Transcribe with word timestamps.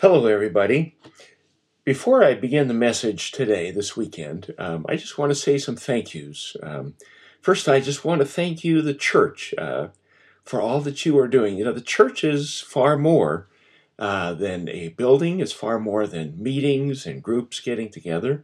Hello, 0.00 0.24
everybody. 0.24 0.96
Before 1.84 2.24
I 2.24 2.32
begin 2.32 2.68
the 2.68 2.72
message 2.72 3.32
today, 3.32 3.70
this 3.70 3.98
weekend, 3.98 4.54
um, 4.56 4.86
I 4.88 4.96
just 4.96 5.18
want 5.18 5.28
to 5.28 5.34
say 5.34 5.58
some 5.58 5.76
thank 5.76 6.14
yous. 6.14 6.56
Um, 6.62 6.94
first, 7.42 7.68
I 7.68 7.80
just 7.80 8.02
want 8.02 8.22
to 8.22 8.26
thank 8.26 8.64
you, 8.64 8.80
the 8.80 8.94
church, 8.94 9.52
uh, 9.58 9.88
for 10.42 10.58
all 10.58 10.80
that 10.80 11.04
you 11.04 11.18
are 11.18 11.28
doing. 11.28 11.58
You 11.58 11.66
know, 11.66 11.74
the 11.74 11.82
church 11.82 12.24
is 12.24 12.62
far 12.62 12.96
more 12.96 13.46
uh, 13.98 14.32
than 14.32 14.70
a 14.70 14.88
building, 14.88 15.38
it's 15.38 15.52
far 15.52 15.78
more 15.78 16.06
than 16.06 16.42
meetings 16.42 17.04
and 17.04 17.22
groups 17.22 17.60
getting 17.60 17.90
together. 17.90 18.42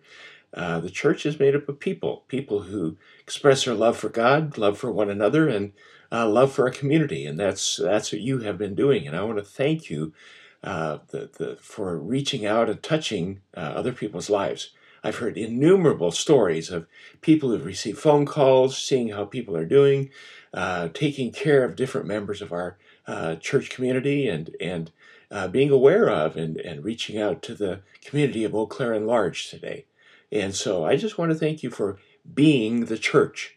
Uh, 0.52 0.78
the 0.80 0.90
church 0.90 1.24
is 1.24 1.40
made 1.40 1.56
up 1.56 1.70
of 1.70 1.80
people, 1.80 2.24
people 2.28 2.64
who 2.64 2.98
express 3.20 3.64
their 3.64 3.72
love 3.72 3.96
for 3.96 4.10
God, 4.10 4.58
love 4.58 4.76
for 4.76 4.92
one 4.92 5.08
another, 5.08 5.48
and 5.48 5.72
uh, 6.12 6.28
love 6.28 6.52
for 6.52 6.66
our 6.66 6.70
community. 6.70 7.24
And 7.24 7.40
that's 7.40 7.76
that's 7.76 8.12
what 8.12 8.20
you 8.20 8.40
have 8.40 8.58
been 8.58 8.74
doing. 8.74 9.06
And 9.06 9.16
I 9.16 9.22
want 9.22 9.38
to 9.38 9.42
thank 9.42 9.88
you 9.88 10.12
uh, 10.66 10.98
the, 11.08 11.30
the, 11.38 11.56
for 11.56 11.96
reaching 11.96 12.44
out 12.44 12.68
and 12.68 12.82
touching 12.82 13.40
uh, 13.56 13.60
other 13.60 13.92
people's 13.92 14.28
lives. 14.28 14.70
I've 15.04 15.16
heard 15.18 15.38
innumerable 15.38 16.10
stories 16.10 16.70
of 16.70 16.86
people 17.20 17.50
who've 17.50 17.64
received 17.64 17.98
phone 17.98 18.26
calls, 18.26 18.76
seeing 18.76 19.10
how 19.10 19.24
people 19.24 19.56
are 19.56 19.64
doing, 19.64 20.10
uh, 20.52 20.88
taking 20.92 21.30
care 21.30 21.62
of 21.62 21.76
different 21.76 22.08
members 22.08 22.42
of 22.42 22.52
our 22.52 22.76
uh, 23.06 23.36
church 23.36 23.70
community, 23.70 24.28
and 24.28 24.56
and 24.60 24.90
uh, 25.30 25.46
being 25.46 25.70
aware 25.70 26.10
of 26.10 26.36
and, 26.36 26.56
and 26.58 26.84
reaching 26.84 27.20
out 27.20 27.42
to 27.42 27.54
the 27.54 27.80
community 28.04 28.42
of 28.42 28.54
Eau 28.54 28.66
Claire 28.66 28.94
and 28.94 29.06
large 29.06 29.48
today. 29.48 29.86
And 30.32 30.54
so 30.54 30.84
I 30.84 30.96
just 30.96 31.18
want 31.18 31.30
to 31.30 31.38
thank 31.38 31.62
you 31.62 31.70
for 31.70 31.98
being 32.34 32.86
the 32.86 32.98
church. 32.98 33.56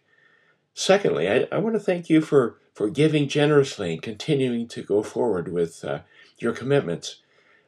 Secondly, 0.73 1.27
I, 1.27 1.47
I 1.51 1.57
want 1.57 1.75
to 1.75 1.79
thank 1.79 2.09
you 2.09 2.21
for, 2.21 2.57
for 2.73 2.89
giving 2.89 3.27
generously 3.27 3.93
and 3.93 4.01
continuing 4.01 4.67
to 4.69 4.83
go 4.83 5.03
forward 5.03 5.51
with 5.51 5.83
uh, 5.83 5.99
your 6.41 6.53
commitments. 6.53 7.17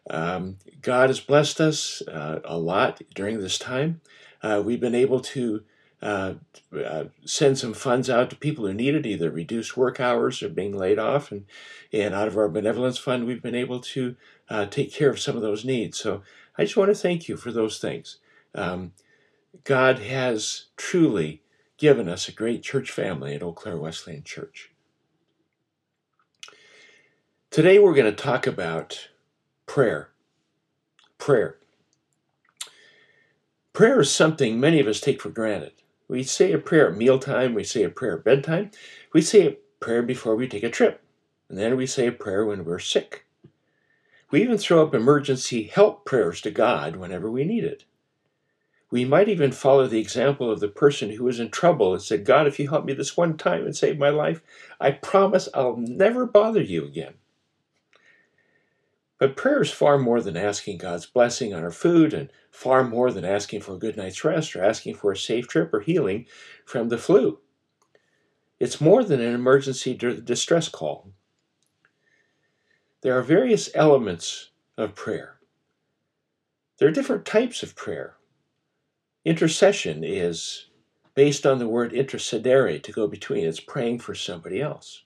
Um, 0.09 0.57
God 0.81 1.09
has 1.09 1.19
blessed 1.19 1.61
us 1.61 2.01
uh, 2.07 2.39
a 2.43 2.57
lot 2.57 3.01
during 3.13 3.39
this 3.39 3.57
time. 3.57 4.01
Uh, 4.41 4.61
we've 4.63 4.79
been 4.79 4.95
able 4.95 5.19
to 5.19 5.63
uh, 6.01 6.33
uh, 6.75 7.05
send 7.25 7.59
some 7.59 7.73
funds 7.73 8.09
out 8.09 8.29
to 8.31 8.35
people 8.35 8.65
who 8.65 8.73
need 8.73 8.95
it, 8.95 9.05
either 9.05 9.29
reduced 9.29 9.77
work 9.77 9.99
hours 9.99 10.41
or 10.41 10.49
being 10.49 10.75
laid 10.75 10.97
off. 10.97 11.31
And, 11.31 11.45
and 11.93 12.15
out 12.15 12.27
of 12.27 12.37
our 12.37 12.49
benevolence 12.49 12.97
fund, 12.97 13.27
we've 13.27 13.43
been 13.43 13.55
able 13.55 13.79
to 13.79 14.15
uh, 14.49 14.65
take 14.65 14.91
care 14.91 15.11
of 15.11 15.19
some 15.19 15.35
of 15.35 15.43
those 15.43 15.63
needs. 15.63 15.99
So 15.99 16.23
I 16.57 16.63
just 16.63 16.77
want 16.77 16.89
to 16.89 16.95
thank 16.95 17.27
you 17.27 17.37
for 17.37 17.51
those 17.51 17.77
things. 17.77 18.17
Um, 18.55 18.93
God 19.63 19.99
has 19.99 20.65
truly 20.75 21.43
given 21.77 22.09
us 22.09 22.27
a 22.27 22.31
great 22.31 22.63
church 22.63 22.89
family 22.89 23.35
at 23.35 23.43
Eau 23.43 23.53
Claire 23.53 23.77
Wesleyan 23.77 24.23
Church. 24.23 24.70
Today 27.51 27.79
we're 27.79 27.93
going 27.93 28.05
to 28.05 28.13
talk 28.13 28.47
about 28.47 29.09
prayer. 29.65 30.11
Prayer. 31.17 31.57
Prayer 33.73 33.99
is 33.99 34.09
something 34.09 34.57
many 34.57 34.79
of 34.79 34.87
us 34.87 35.01
take 35.01 35.21
for 35.21 35.31
granted. 35.31 35.73
We 36.07 36.23
say 36.23 36.53
a 36.53 36.57
prayer 36.57 36.89
at 36.89 36.97
mealtime, 36.97 37.53
we 37.53 37.65
say 37.65 37.83
a 37.83 37.89
prayer 37.89 38.19
at 38.19 38.23
bedtime, 38.23 38.71
we 39.11 39.21
say 39.21 39.45
a 39.45 39.57
prayer 39.81 40.01
before 40.01 40.33
we 40.37 40.47
take 40.47 40.63
a 40.63 40.69
trip, 40.69 41.03
and 41.49 41.57
then 41.57 41.75
we 41.75 41.85
say 41.85 42.07
a 42.07 42.13
prayer 42.13 42.45
when 42.45 42.63
we're 42.63 42.79
sick. 42.79 43.25
We 44.29 44.41
even 44.43 44.57
throw 44.57 44.87
up 44.87 44.95
emergency 44.95 45.63
help 45.63 46.05
prayers 46.05 46.39
to 46.43 46.51
God 46.51 46.95
whenever 46.95 47.29
we 47.29 47.43
need 47.43 47.65
it. 47.65 47.83
We 48.89 49.03
might 49.03 49.27
even 49.27 49.51
follow 49.51 49.87
the 49.87 49.99
example 49.99 50.49
of 50.49 50.61
the 50.61 50.69
person 50.69 51.09
who 51.09 51.25
was 51.25 51.41
in 51.41 51.51
trouble 51.51 51.91
and 51.91 52.01
said, 52.01 52.23
God, 52.23 52.47
if 52.47 52.59
you 52.59 52.69
help 52.69 52.85
me 52.85 52.93
this 52.93 53.17
one 53.17 53.35
time 53.35 53.65
and 53.65 53.75
save 53.75 53.99
my 53.99 54.09
life, 54.09 54.41
I 54.79 54.91
promise 54.91 55.49
I'll 55.53 55.75
never 55.75 56.25
bother 56.25 56.61
you 56.61 56.85
again. 56.85 57.15
But 59.21 59.35
prayer 59.35 59.61
is 59.61 59.69
far 59.69 59.99
more 59.99 60.19
than 60.19 60.35
asking 60.35 60.79
God's 60.79 61.05
blessing 61.05 61.53
on 61.53 61.61
our 61.61 61.69
food 61.69 62.11
and 62.11 62.31
far 62.49 62.83
more 62.83 63.11
than 63.11 63.23
asking 63.23 63.61
for 63.61 63.75
a 63.75 63.77
good 63.77 63.95
night's 63.95 64.23
rest 64.23 64.55
or 64.55 64.63
asking 64.63 64.95
for 64.95 65.11
a 65.11 65.15
safe 65.15 65.47
trip 65.47 65.71
or 65.75 65.81
healing 65.81 66.25
from 66.65 66.89
the 66.89 66.97
flu. 66.97 67.37
It's 68.59 68.81
more 68.81 69.03
than 69.03 69.21
an 69.21 69.35
emergency 69.35 69.93
distress 69.93 70.69
call. 70.69 71.11
There 73.03 73.15
are 73.15 73.21
various 73.21 73.69
elements 73.75 74.49
of 74.75 74.95
prayer. 74.95 75.37
There 76.79 76.87
are 76.87 76.91
different 76.91 77.23
types 77.23 77.61
of 77.61 77.75
prayer. 77.75 78.15
Intercession 79.23 80.03
is 80.03 80.65
based 81.13 81.45
on 81.45 81.59
the 81.59 81.67
word 81.67 81.93
intercedere, 81.93 82.79
to 82.79 82.91
go 82.91 83.07
between. 83.07 83.45
It's 83.45 83.59
praying 83.59 83.99
for 83.99 84.15
somebody 84.15 84.59
else. 84.59 85.03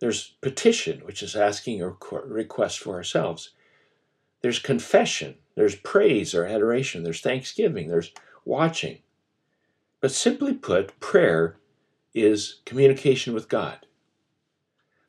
There's 0.00 0.34
petition, 0.40 1.00
which 1.00 1.22
is 1.22 1.36
asking 1.36 1.80
a 1.80 1.88
request 1.88 2.80
for 2.80 2.94
ourselves. 2.94 3.50
There's 4.42 4.58
confession. 4.58 5.36
There's 5.54 5.76
praise 5.76 6.34
or 6.34 6.44
adoration. 6.44 7.02
There's 7.02 7.20
thanksgiving. 7.20 7.88
There's 7.88 8.12
watching. 8.44 8.98
But 10.00 10.12
simply 10.12 10.52
put, 10.52 11.00
prayer 11.00 11.56
is 12.12 12.60
communication 12.66 13.32
with 13.32 13.48
God. 13.48 13.86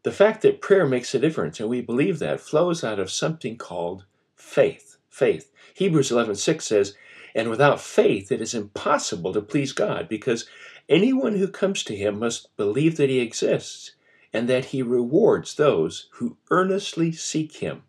The 0.03 0.11
fact 0.11 0.43
that 0.43 0.61
prayer 0.61 0.85
makes 0.85 1.15
a 1.15 1.19
difference, 1.19 1.59
and 1.59 1.67
we 1.67 1.81
believe 1.81 2.19
that, 2.19 2.39
flows 2.39 2.83
out 2.83 2.99
of 2.99 3.11
something 3.11 3.57
called 3.57 4.05
faith. 4.35 4.97
Faith. 5.09 5.51
Hebrews 5.73 6.11
11:6 6.11 6.65
says, 6.65 6.95
"And 7.33 7.49
without 7.49 7.81
faith 7.81 8.31
it 8.31 8.39
is 8.39 8.53
impossible 8.53 9.33
to 9.33 9.41
please 9.41 9.73
God, 9.73 10.07
because 10.07 10.47
anyone 10.87 11.35
who 11.35 11.47
comes 11.47 11.83
to 11.83 11.95
him 11.95 12.19
must 12.19 12.55
believe 12.55 12.97
that 12.97 13.09
he 13.09 13.19
exists 13.19 13.95
and 14.35 14.49
that 14.49 14.65
he 14.65 14.81
rewards 14.81 15.55
those 15.55 16.09
who 16.15 16.35
earnestly 16.51 17.09
seek 17.09 17.55
him. 17.59 17.83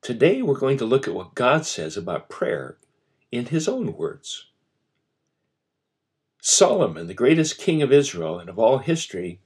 Today 0.00 0.42
we're 0.42 0.60
going 0.60 0.78
to 0.78 0.84
look 0.84 1.08
at 1.08 1.14
what 1.14 1.34
God 1.34 1.66
says 1.66 1.96
about 1.96 2.28
prayer 2.28 2.76
in 3.32 3.46
his 3.46 3.66
own 3.66 3.96
words. 3.96 4.46
Solomon, 6.40 7.08
the 7.08 7.14
greatest 7.14 7.58
king 7.58 7.82
of 7.82 7.90
Israel 7.90 8.38
and 8.38 8.48
of 8.48 8.60
all 8.60 8.78
history, 8.78 9.40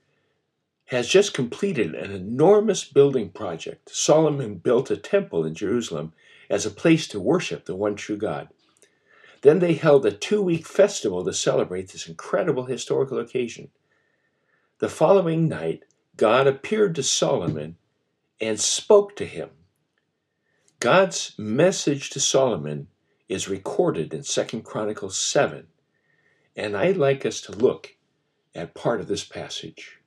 has 0.89 1.09
just 1.09 1.33
completed 1.33 1.95
an 1.95 2.11
enormous 2.11 2.84
building 2.84 3.31
project. 3.31 3.89
Solomon 3.89 4.57
built 4.57 4.91
a 4.91 4.97
temple 4.99 5.47
in 5.47 5.55
Jerusalem 5.55 6.12
as 6.51 6.67
a 6.67 6.71
place 6.71 7.09
to 7.09 7.19
worship 7.19 7.65
the 7.65 7.75
one 7.75 7.97
true 7.97 8.19
God. 8.19 8.51
Then 9.41 9.61
they 9.61 9.72
held 9.72 10.05
a 10.05 10.12
two 10.12 10.43
week 10.43 10.67
festival 10.67 11.25
to 11.25 11.33
celebrate 11.33 11.93
this 11.93 12.07
incredible 12.07 12.67
historical 12.67 13.19
occasion. 13.19 13.71
The 14.80 14.88
following 14.88 15.46
night, 15.46 15.82
God 16.16 16.46
appeared 16.46 16.94
to 16.94 17.02
Solomon 17.02 17.76
and 18.41 18.58
spoke 18.58 19.14
to 19.16 19.26
him. 19.26 19.50
God's 20.78 21.34
message 21.36 22.08
to 22.10 22.18
Solomon 22.18 22.88
is 23.28 23.46
recorded 23.46 24.14
in 24.14 24.22
2 24.22 24.62
Chronicles 24.62 25.18
7, 25.18 25.66
and 26.56 26.74
I'd 26.74 26.96
like 26.96 27.26
us 27.26 27.42
to 27.42 27.52
look 27.52 27.94
at 28.54 28.72
part 28.72 29.02
of 29.02 29.06
this 29.06 29.22
passage. 29.22 29.98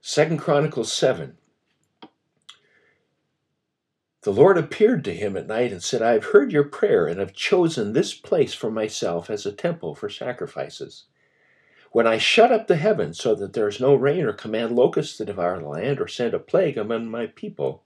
Second 0.00 0.38
Chronicles 0.38 0.90
7 0.90 1.36
the 4.24 4.32
Lord 4.32 4.56
appeared 4.56 5.04
to 5.04 5.14
him 5.14 5.36
at 5.36 5.46
night 5.46 5.70
and 5.70 5.82
said, 5.82 6.00
I 6.00 6.12
have 6.12 6.24
heard 6.24 6.50
your 6.50 6.64
prayer 6.64 7.06
and 7.06 7.20
have 7.20 7.34
chosen 7.34 7.92
this 7.92 8.14
place 8.14 8.54
for 8.54 8.70
myself 8.70 9.28
as 9.28 9.44
a 9.44 9.52
temple 9.52 9.94
for 9.94 10.08
sacrifices. 10.08 11.04
When 11.92 12.06
I 12.06 12.16
shut 12.16 12.50
up 12.50 12.66
the 12.66 12.76
heavens 12.76 13.18
so 13.18 13.34
that 13.34 13.52
there 13.52 13.68
is 13.68 13.80
no 13.80 13.94
rain 13.94 14.24
or 14.24 14.32
command 14.32 14.74
locusts 14.74 15.18
to 15.18 15.26
devour 15.26 15.60
the 15.60 15.68
land 15.68 16.00
or 16.00 16.08
send 16.08 16.32
a 16.32 16.38
plague 16.38 16.78
among 16.78 17.10
my 17.10 17.26
people, 17.26 17.82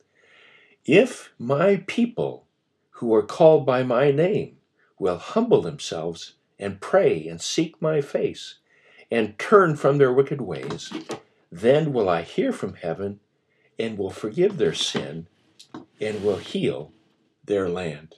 if 0.85 1.33
my 1.41 1.83
people 1.89 2.47
who 2.91 3.13
are 3.15 3.25
called 3.25 3.67
by 3.67 3.83
my 3.83 4.13
name 4.13 4.59
will 4.97 5.19
humble 5.19 5.61
themselves 5.61 6.35
and 6.57 6.81
pray 6.81 7.27
and 7.27 7.41
seek 7.41 7.83
my 7.83 8.01
face 8.01 8.59
and 9.11 9.37
turn 9.41 9.75
from 9.75 9.99
their 9.99 10.13
wicked 10.13 10.41
ways, 10.41 10.93
then 11.51 11.93
will 11.93 12.09
I 12.09 12.23
hear 12.23 12.53
from 12.53 12.75
heaven 12.75 13.19
and 13.77 13.99
will 13.99 14.11
forgive 14.11 14.57
their 14.57 14.75
sin 14.75 15.27
and 16.01 16.23
will 16.23 16.37
heal 16.37 16.93
their 17.45 17.69
land. 17.69 18.15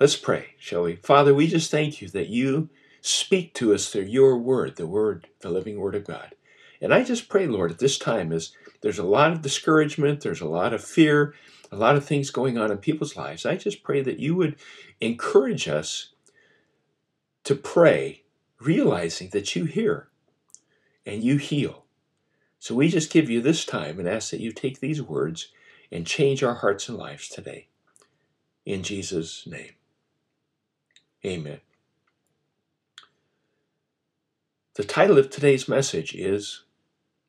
Let's 0.00 0.16
pray, 0.16 0.54
shall 0.58 0.82
we? 0.82 0.96
Father, 0.96 1.34
we 1.34 1.46
just 1.46 1.70
thank 1.70 2.02
you 2.02 2.08
that 2.08 2.28
you 2.28 2.68
speak 3.00 3.54
to 3.54 3.72
us 3.72 3.88
through 3.88 4.02
your 4.02 4.36
word, 4.36 4.76
the 4.76 4.86
word, 4.86 5.28
the 5.40 5.50
living 5.50 5.78
word 5.78 5.94
of 5.94 6.04
God. 6.04 6.34
And 6.80 6.92
I 6.92 7.02
just 7.02 7.28
pray, 7.28 7.46
Lord, 7.46 7.70
at 7.70 7.78
this 7.78 7.98
time, 7.98 8.32
as 8.32 8.52
there's 8.82 8.98
a 8.98 9.04
lot 9.04 9.32
of 9.32 9.42
discouragement, 9.42 10.20
there's 10.20 10.42
a 10.42 10.48
lot 10.48 10.74
of 10.74 10.84
fear, 10.84 11.34
a 11.72 11.76
lot 11.76 11.96
of 11.96 12.04
things 12.04 12.30
going 12.30 12.58
on 12.58 12.70
in 12.70 12.78
people's 12.78 13.16
lives, 13.16 13.46
I 13.46 13.56
just 13.56 13.82
pray 13.82 14.02
that 14.02 14.18
you 14.18 14.34
would 14.36 14.56
encourage 15.00 15.68
us 15.68 16.10
to 17.44 17.54
pray, 17.54 18.22
realizing 18.60 19.30
that 19.30 19.54
you 19.56 19.64
hear 19.64 20.08
and 21.04 21.22
you 21.22 21.36
heal. 21.36 21.84
So 22.58 22.74
we 22.74 22.88
just 22.88 23.12
give 23.12 23.30
you 23.30 23.40
this 23.40 23.64
time 23.64 23.98
and 23.98 24.08
ask 24.08 24.30
that 24.30 24.40
you 24.40 24.52
take 24.52 24.80
these 24.80 25.00
words 25.00 25.48
and 25.90 26.06
change 26.06 26.42
our 26.42 26.54
hearts 26.54 26.88
and 26.88 26.98
lives 26.98 27.28
today. 27.28 27.68
In 28.64 28.82
Jesus' 28.82 29.46
name. 29.46 29.72
Amen. 31.24 31.60
The 34.74 34.84
title 34.84 35.18
of 35.18 35.30
today's 35.30 35.68
message 35.68 36.14
is 36.14 36.62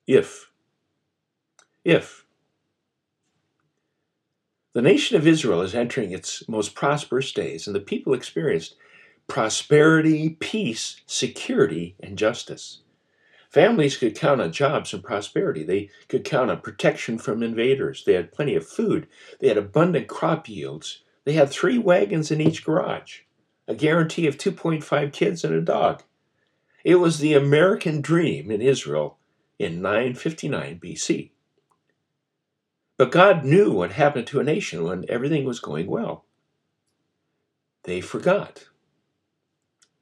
If. 0.06 0.51
If. 1.86 2.25
The 4.74 4.81
nation 4.81 5.15
of 5.15 5.25
Israel 5.25 5.62
is 5.62 5.74
entering 5.74 6.12
its 6.12 6.48
most 6.48 6.75
prosperous 6.75 7.31
days, 7.31 7.65
and 7.65 7.75
the 7.75 7.80
people 7.80 8.13
experienced 8.13 8.75
prosperity, 9.27 10.30
peace, 10.39 11.01
security, 11.06 11.95
and 12.00 12.18
justice. 12.18 12.80
Families 13.57 13.98
could 13.98 14.13
count 14.13 14.39
on 14.39 14.51
jobs 14.51 14.94
and 14.94 15.04
prosperity. 15.04 15.63
They 15.63 15.89
could 16.09 16.24
count 16.24 16.51
on 16.51 16.62
protection 16.62 17.18
from 17.18 17.42
invaders. 17.42 18.04
They 18.06 18.13
had 18.13 18.31
plenty 18.31 18.54
of 18.54 18.68
food. 18.68 19.07
They 19.39 19.48
had 19.48 19.57
abundant 19.57 20.07
crop 20.07 20.48
yields. 20.48 21.01
They 21.24 21.33
had 21.33 21.50
three 21.50 21.80
wagons 21.80 22.30
in 22.30 22.39
each 22.39 22.63
garage, 22.63 23.21
a 23.68 23.74
guarantee 23.74 24.27
of 24.27 24.38
2.5 24.38 25.12
kids 25.12 25.44
and 25.44 25.56
a 25.56 25.62
dog. 25.62 26.04
It 26.83 26.98
was 26.98 27.18
the 27.18 27.33
American 27.33 28.00
dream 28.00 28.51
in 28.51 28.62
Israel 28.62 29.18
in 29.57 29.81
959 29.81 30.80
BC. 30.80 31.31
But 32.95 33.09
God 33.09 33.44
knew 33.44 33.71
what 33.71 33.94
happened 33.94 34.27
to 34.27 34.39
a 34.39 34.44
nation 34.44 34.83
when 34.83 35.04
everything 35.09 35.45
was 35.45 35.59
going 35.59 35.88
well. 35.88 36.25
They 37.86 38.01
forgot. 38.01 38.68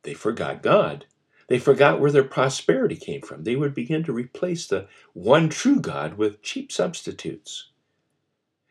They 0.03 0.13
forgot 0.13 0.61
God. 0.61 1.05
They 1.47 1.59
forgot 1.59 1.99
where 1.99 2.11
their 2.11 2.23
prosperity 2.23 2.95
came 2.95 3.21
from. 3.21 3.43
They 3.43 3.55
would 3.55 3.75
begin 3.75 4.03
to 4.05 4.13
replace 4.13 4.65
the 4.65 4.87
one 5.13 5.49
true 5.49 5.79
God 5.79 6.17
with 6.17 6.41
cheap 6.41 6.71
substitutes. 6.71 7.69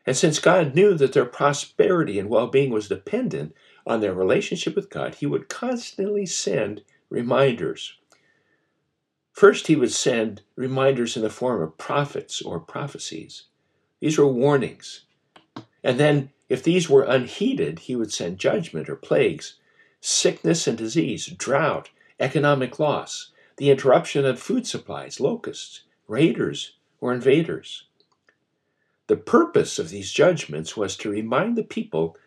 And 0.05 0.15
since 0.15 0.39
God 0.39 0.75
knew 0.75 0.93
that 0.95 1.13
their 1.13 1.25
prosperity 1.25 2.19
and 2.19 2.29
well 2.29 2.47
being 2.47 2.71
was 2.71 2.89
dependent 2.89 3.55
on 3.87 4.01
their 4.01 4.13
relationship 4.13 4.75
with 4.75 4.89
God, 4.89 5.15
He 5.15 5.25
would 5.25 5.49
constantly 5.49 6.25
send 6.25 6.83
reminders. 7.09 7.97
First, 9.31 9.67
He 9.67 9.75
would 9.75 9.91
send 9.91 10.41
reminders 10.55 11.15
in 11.15 11.23
the 11.23 11.29
form 11.29 11.61
of 11.61 11.77
prophets 11.77 12.41
or 12.41 12.59
prophecies. 12.59 13.45
These 13.99 14.17
were 14.17 14.27
warnings. 14.27 15.05
And 15.83 15.99
then, 15.99 16.31
if 16.49 16.61
these 16.61 16.89
were 16.89 17.03
unheeded, 17.03 17.79
He 17.79 17.95
would 17.95 18.11
send 18.11 18.37
judgment 18.37 18.89
or 18.89 18.95
plagues, 18.95 19.55
sickness 20.01 20.67
and 20.67 20.77
disease, 20.77 21.25
drought, 21.27 21.89
economic 22.19 22.79
loss, 22.79 23.31
the 23.57 23.69
interruption 23.69 24.25
of 24.25 24.39
food 24.39 24.67
supplies, 24.67 25.19
locusts, 25.19 25.81
raiders, 26.07 26.73
or 26.99 27.13
invaders. 27.13 27.85
The 29.07 29.17
purpose 29.17 29.77
of 29.77 29.89
these 29.89 30.11
judgments 30.11 30.75
was 30.75 30.97
to 30.97 31.09
remind 31.09 31.55
the 31.55 31.63
people 31.63 32.17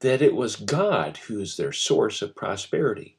that 0.00 0.20
it 0.20 0.34
was 0.34 0.56
God 0.56 1.16
who 1.16 1.40
is 1.40 1.56
their 1.56 1.72
source 1.72 2.20
of 2.20 2.34
prosperity, 2.34 3.16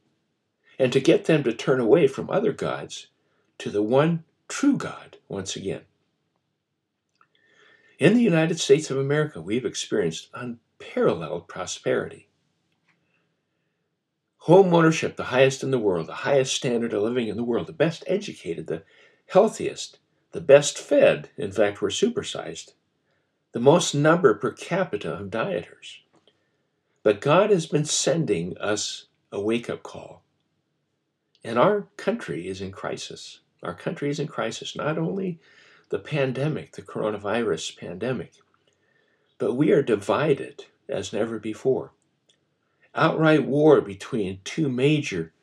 and 0.77 0.94
to 0.94 1.00
get 1.00 1.25
them 1.25 1.44
to 1.44 1.53
turn 1.53 1.80
away 1.80 2.07
from 2.07 2.30
other 2.30 2.51
gods 2.51 3.07
to 3.57 3.69
the 3.69 3.81
one 3.81 4.24
true 4.48 4.77
God 4.77 5.18
once 5.27 5.56
again. 5.56 5.81
In 7.98 8.13
the 8.13 8.21
United 8.21 8.59
States 8.59 8.91
of 8.91 8.98
America, 8.98 9.41
we've 9.41 9.65
experienced 9.65 10.30
unparalleled 10.33 11.48
prosperity. 11.48 12.27
Home 14.45 14.75
ownership, 14.75 15.15
the 15.15 15.24
highest 15.24 15.63
in 15.63 15.71
the 15.71 15.80
world, 15.80 16.06
the 16.06 16.13
highest 16.13 16.53
standard 16.53 16.94
of 16.94 17.01
living 17.01 17.30
in 17.30 17.36
the 17.36 17.44
world, 17.44 17.65
the 17.65 17.74
best 17.74 18.03
educated, 18.06 18.68
the 18.68 18.83
healthiest, 19.25 19.97
the 20.33 20.39
best 20.39 20.77
fed, 20.77 21.31
in 21.36 21.51
fact, 21.51 21.81
we're 21.81 21.89
supersized, 21.89 22.74
the 23.53 23.59
most 23.59 23.95
number 23.95 24.36
per 24.36 24.51
capita 24.51 25.12
of 25.12 25.31
dieters. 25.31 25.97
But 27.01 27.21
God 27.21 27.50
has 27.50 27.65
been 27.65 27.86
sending 27.86 28.56
us 28.59 29.07
a 29.31 29.42
wake 29.42 29.68
up 29.68 29.81
call. 29.81 30.21
And 31.44 31.57
our 31.57 31.88
country 31.98 32.48
is 32.48 32.62
in 32.62 32.71
crisis. 32.71 33.39
Our 33.63 33.74
country 33.74 34.12
is 34.12 34.19
in 34.19 34.27
crisis, 34.27 34.75
not 34.75 35.00
only 35.00 35.39
the 35.89 35.98
pandemic, 35.98 36.74
the 36.74 36.83
coronavirus 36.83 37.80
pandemic, 37.80 38.33
but 39.39 39.56
we 39.56 39.71
are 39.71 39.81
divided 39.81 40.65
as 40.88 41.12
never 41.12 41.39
before 41.39 41.94
outright 42.95 43.45
war 43.45 43.81
between 43.81 44.39
two 44.44 44.69
major 44.69 45.33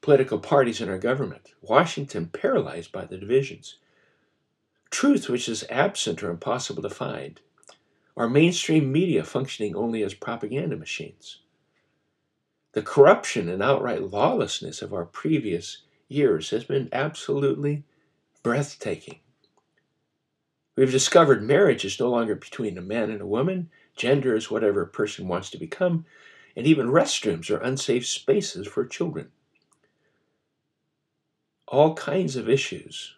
political 0.00 0.38
parties 0.38 0.80
in 0.80 0.88
our 0.88 0.98
government, 0.98 1.52
Washington 1.60 2.26
paralyzed 2.26 2.92
by 2.92 3.04
the 3.04 3.18
divisions, 3.18 3.76
truth 4.90 5.28
which 5.28 5.48
is 5.48 5.64
absent 5.68 6.22
or 6.22 6.30
impossible 6.30 6.82
to 6.82 6.90
find, 6.90 7.40
our 8.16 8.28
mainstream 8.28 8.90
media 8.90 9.24
functioning 9.24 9.74
only 9.76 10.02
as 10.02 10.14
propaganda 10.14 10.76
machines. 10.76 11.40
The 12.72 12.82
corruption 12.82 13.48
and 13.48 13.62
outright 13.62 14.02
lawlessness 14.02 14.80
of 14.82 14.92
our 14.94 15.04
previous 15.04 15.82
years 16.08 16.50
has 16.50 16.64
been 16.64 16.88
absolutely 16.92 17.84
breathtaking. 18.42 19.20
We've 20.76 20.90
discovered 20.90 21.42
marriage 21.42 21.84
is 21.84 22.00
no 22.00 22.10
longer 22.10 22.34
between 22.34 22.78
a 22.78 22.82
man 22.82 23.10
and 23.10 23.20
a 23.20 23.26
woman, 23.26 23.70
gender 23.96 24.34
is 24.34 24.50
whatever 24.50 24.82
a 24.82 24.86
person 24.86 25.28
wants 25.28 25.50
to 25.50 25.58
become, 25.58 26.06
and 26.56 26.66
even 26.66 26.88
restrooms 26.88 27.50
are 27.50 27.58
unsafe 27.58 28.06
spaces 28.06 28.66
for 28.66 28.86
children. 28.86 29.30
All 31.68 31.94
kinds 31.94 32.36
of 32.36 32.48
issues. 32.48 33.14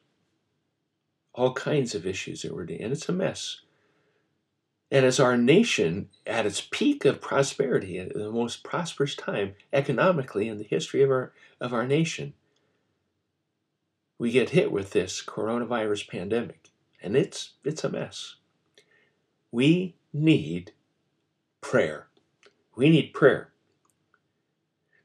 All 1.35 1.55
kinds 1.55 1.95
of 1.95 2.07
issues 2.07 2.43
that 2.43 2.55
we're 2.55 2.67
dealing, 2.67 2.85
and 2.85 2.93
it's 2.93 3.09
a 3.09 3.13
mess. 3.13 3.63
And 4.91 5.07
as 5.07 5.19
our 5.19 5.39
nation, 5.39 6.11
at 6.27 6.45
its 6.45 6.61
peak 6.61 7.07
of 7.07 7.23
prosperity, 7.23 7.99
at 7.99 8.13
the 8.13 8.31
most 8.31 8.63
prosperous 8.63 9.15
time 9.15 9.55
economically 9.73 10.49
in 10.49 10.59
the 10.59 10.65
history 10.65 11.03
of 11.03 11.11
our 11.11 11.33
of 11.59 11.73
our 11.73 11.87
nation, 11.87 12.35
we 14.19 14.31
get 14.31 14.51
hit 14.51 14.71
with 14.71 14.91
this 14.91 15.25
coronavirus 15.25 16.09
pandemic, 16.09 16.69
and 17.03 17.17
it's 17.17 17.55
it's 17.65 17.85
a 17.85 17.89
mess. 17.89 18.37
We 19.51 19.97
need 20.13 20.73
prayer. 21.63 22.09
We 22.75 22.89
need 22.89 23.13
prayer. 23.13 23.53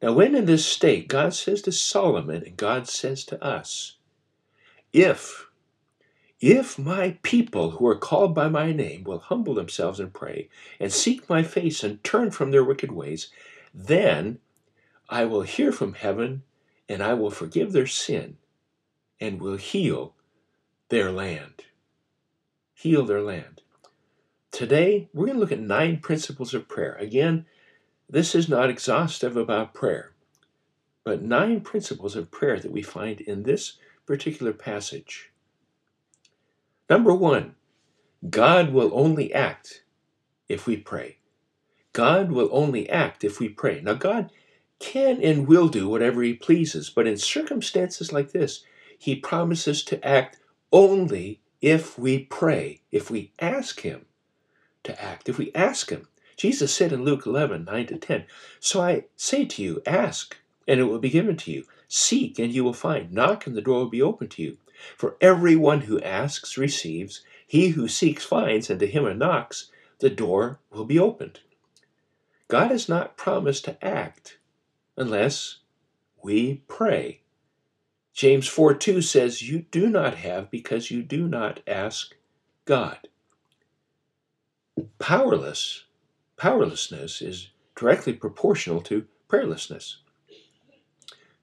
Now, 0.01 0.13
when 0.13 0.35
in 0.35 0.45
this 0.45 0.65
state, 0.65 1.07
God 1.07 1.33
says 1.33 1.61
to 1.63 1.71
Solomon 1.71 2.43
and 2.45 2.55
God 2.55 2.87
says 2.87 3.25
to 3.25 3.43
us, 3.43 3.97
if, 4.93 5.47
if 6.39 6.77
my 6.77 7.17
people 7.23 7.71
who 7.71 7.87
are 7.87 7.97
called 7.97 8.35
by 8.35 8.47
my 8.47 8.71
name 8.71 9.03
will 9.03 9.19
humble 9.19 9.55
themselves 9.55 9.99
and 9.99 10.13
pray 10.13 10.49
and 10.79 10.93
seek 10.93 11.27
my 11.27 11.41
face 11.41 11.83
and 11.83 12.03
turn 12.03 12.29
from 12.31 12.51
their 12.51 12.63
wicked 12.63 12.91
ways, 12.91 13.29
then 13.73 14.39
I 15.09 15.25
will 15.25 15.41
hear 15.41 15.71
from 15.71 15.93
heaven 15.93 16.43
and 16.87 17.01
I 17.01 17.15
will 17.15 17.31
forgive 17.31 17.73
their 17.73 17.87
sin 17.87 18.37
and 19.19 19.41
will 19.41 19.57
heal 19.57 20.13
their 20.89 21.11
land. 21.11 21.63
Heal 22.73 23.03
their 23.03 23.21
land. 23.21 23.61
Today, 24.51 25.09
we're 25.13 25.25
going 25.25 25.37
to 25.37 25.39
look 25.39 25.51
at 25.51 25.59
nine 25.59 25.99
principles 25.99 26.53
of 26.53 26.67
prayer. 26.67 26.95
Again, 26.95 27.45
this 28.09 28.33
is 28.33 28.47
not 28.47 28.69
exhaustive 28.69 29.35
about 29.35 29.73
prayer, 29.73 30.13
but 31.03 31.21
nine 31.21 31.61
principles 31.61 32.15
of 32.15 32.31
prayer 32.31 32.59
that 32.59 32.71
we 32.71 32.81
find 32.81 33.21
in 33.21 33.43
this 33.43 33.77
particular 34.05 34.53
passage. 34.53 35.31
Number 36.89 37.13
one, 37.13 37.55
God 38.29 38.71
will 38.71 38.91
only 38.93 39.33
act 39.33 39.83
if 40.47 40.65
we 40.65 40.77
pray. 40.77 41.17
God 41.93 42.31
will 42.31 42.49
only 42.51 42.89
act 42.89 43.23
if 43.23 43.39
we 43.39 43.49
pray. 43.49 43.81
Now, 43.81 43.93
God 43.95 44.31
can 44.79 45.21
and 45.21 45.47
will 45.47 45.67
do 45.67 45.89
whatever 45.89 46.21
He 46.21 46.33
pleases, 46.33 46.89
but 46.89 47.07
in 47.07 47.17
circumstances 47.17 48.13
like 48.13 48.31
this, 48.31 48.63
He 48.97 49.15
promises 49.15 49.83
to 49.85 50.07
act 50.07 50.39
only 50.71 51.41
if 51.61 51.97
we 51.97 52.19
pray, 52.19 52.81
if 52.91 53.09
we 53.09 53.31
ask 53.39 53.81
Him 53.81 54.05
to 54.83 55.01
act, 55.01 55.27
if 55.27 55.37
we 55.37 55.51
ask 55.53 55.89
Him. 55.89 56.07
Jesus 56.37 56.71
said 56.71 56.93
in 56.93 57.03
Luke 57.03 57.25
11, 57.25 57.65
9 57.65 57.87
to 57.87 57.97
10, 57.97 58.25
So 58.59 58.79
I 58.79 59.05
say 59.15 59.43
to 59.45 59.63
you, 59.63 59.81
ask, 59.87 60.37
and 60.67 60.79
it 60.79 60.83
will 60.83 60.99
be 60.99 61.09
given 61.09 61.35
to 61.37 61.51
you. 61.51 61.65
Seek, 61.87 62.37
and 62.37 62.53
you 62.53 62.63
will 62.63 62.73
find. 62.73 63.11
Knock, 63.11 63.47
and 63.47 63.55
the 63.55 63.61
door 63.61 63.79
will 63.79 63.89
be 63.89 64.01
opened 64.01 64.31
to 64.31 64.43
you. 64.43 64.57
For 64.95 65.17
everyone 65.19 65.81
who 65.81 65.99
asks 66.01 66.55
receives, 66.55 67.23
he 67.47 67.69
who 67.69 67.87
seeks 67.87 68.23
finds, 68.23 68.69
and 68.69 68.79
to 68.79 68.85
him 68.85 69.05
who 69.05 69.15
knocks, 69.15 69.71
the 69.97 70.11
door 70.11 70.59
will 70.69 70.85
be 70.85 70.99
opened. 70.99 71.39
God 72.47 72.69
has 72.69 72.87
not 72.87 73.17
promised 73.17 73.65
to 73.65 73.83
act 73.83 74.37
unless 74.95 75.57
we 76.23 76.61
pray. 76.67 77.21
James 78.13 78.47
4 78.47 78.75
2 78.75 79.01
says, 79.01 79.41
You 79.41 79.65
do 79.71 79.89
not 79.89 80.15
have 80.15 80.51
because 80.51 80.91
you 80.91 81.01
do 81.01 81.27
not 81.27 81.61
ask 81.65 82.15
God. 82.65 83.07
Powerless 84.99 85.85
Powerlessness 86.37 87.21
is 87.21 87.49
directly 87.75 88.13
proportional 88.13 88.79
to 88.81 89.05
prayerlessness. 89.27 89.97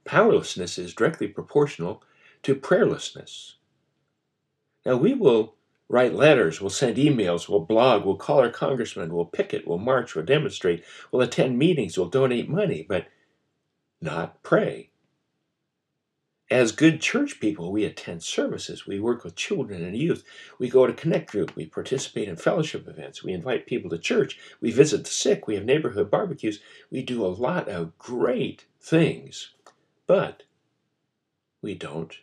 Powerlessness 0.05 0.79
is 0.79 0.95
directly 0.95 1.27
proportional 1.29 2.03
to 2.45 2.55
prayerlessness. 2.55 3.55
Now, 4.87 4.97
we 4.97 5.15
will 5.15 5.55
write 5.89 6.15
letters, 6.15 6.61
we'll 6.61 6.71
send 6.71 6.97
emails, 6.97 7.49
we'll 7.49 7.61
blog, 7.61 8.05
we'll 8.05 8.17
call 8.17 8.39
our 8.41 8.51
congressman, 8.51 9.13
we'll 9.13 9.25
picket, 9.25 9.67
we'll 9.67 9.79
march, 9.79 10.15
we'll 10.15 10.25
demonstrate, 10.25 10.85
we'll 11.11 11.23
attend 11.23 11.59
meetings, 11.59 11.99
we'll 11.99 12.09
donate 12.09 12.49
money, 12.49 12.87
but 12.89 13.07
not 14.01 14.43
pray. 14.43 14.91
As 16.51 16.73
good 16.73 17.01
church 17.01 17.41
people, 17.41 17.73
we 17.73 17.85
attend 17.85 18.23
services, 18.23 18.87
we 18.87 19.01
work 19.01 19.25
with 19.25 19.35
children 19.35 19.83
and 19.83 19.97
youth, 19.97 20.25
we 20.59 20.69
go 20.69 20.87
to 20.87 20.93
Connect 20.93 21.31
Group, 21.31 21.57
we 21.57 21.67
participate 21.67 22.29
in 22.29 22.37
fellowship 22.37 22.87
events, 22.87 23.25
we 23.25 23.33
invite 23.33 23.67
people 23.67 23.89
to 23.91 23.99
church, 23.99 24.39
we 24.61 24.71
visit 24.71 25.05
the 25.05 25.11
sick, 25.11 25.47
we 25.47 25.55
have 25.55 25.65
neighborhood 25.65 26.11
barbecues, 26.11 26.61
we 26.91 27.03
do 27.03 27.25
a 27.25 27.29
lot 27.29 27.69
of 27.69 27.97
great 27.99 28.67
things, 28.81 29.53
but 30.07 30.43
we 31.63 31.75
don't 31.75 32.19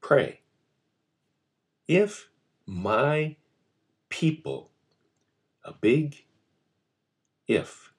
pray. 0.00 0.40
If 1.88 2.28
my 2.66 3.34
people, 4.10 4.70
a 5.64 5.72
big 5.72 6.24
if, 7.48 7.92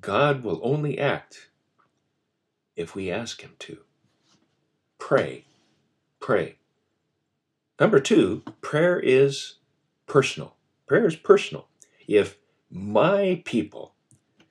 God 0.00 0.44
will 0.44 0.60
only 0.62 0.96
act 0.96 1.50
if 2.76 2.94
we 2.94 3.10
ask 3.10 3.40
Him 3.40 3.56
to. 3.58 3.78
Pray. 5.08 5.46
Pray. 6.20 6.56
Number 7.80 7.98
two, 7.98 8.42
prayer 8.60 9.00
is 9.00 9.54
personal. 10.06 10.54
Prayer 10.86 11.06
is 11.06 11.16
personal. 11.16 11.66
If 12.06 12.36
my 12.70 13.40
people, 13.46 13.94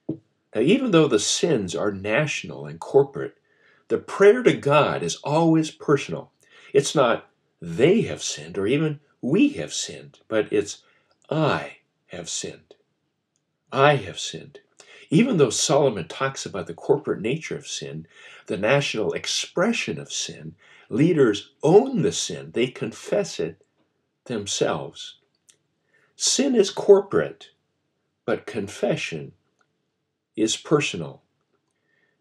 now 0.10 0.62
even 0.62 0.90
though 0.90 1.08
the 1.08 1.20
sins 1.20 1.76
are 1.76 1.92
national 1.92 2.66
and 2.66 2.80
corporate, 2.80 3.38
the 3.90 4.00
prayer 4.00 4.42
to 4.42 4.54
God 4.54 5.04
is 5.04 5.18
always 5.18 5.70
personal. 5.70 6.32
It's 6.74 6.96
not 6.96 7.30
they 7.62 8.02
have 8.02 8.24
sinned 8.24 8.58
or 8.58 8.66
even 8.66 9.00
we 9.22 9.50
have 9.50 9.76
sinned, 9.76 10.22
but 10.28 10.52
it's 10.52 10.82
I 11.30 11.78
have 12.08 12.30
sinned. 12.30 12.74
I 13.72 13.98
have 13.98 14.18
sinned. 14.18 14.62
Even 15.10 15.38
though 15.38 15.50
Solomon 15.50 16.08
talks 16.08 16.46
about 16.46 16.68
the 16.68 16.74
corporate 16.74 17.22
nature 17.22 17.56
of 17.56 17.68
sin, 17.68 18.08
the 18.48 18.58
national 18.58 19.14
expression 19.14 20.00
of 20.00 20.12
sin, 20.12 20.56
leaders 20.90 21.52
own 21.64 22.02
the 22.02 22.12
sin, 22.12 22.52
they 22.54 22.68
confess 22.68 23.40
it 23.40 23.64
themselves. 24.26 25.16
Sin 26.16 26.56
is 26.56 26.70
corporate, 26.72 27.52
but 28.26 28.46
confession 28.46 29.32
is 30.36 30.58
personal. 30.58 31.22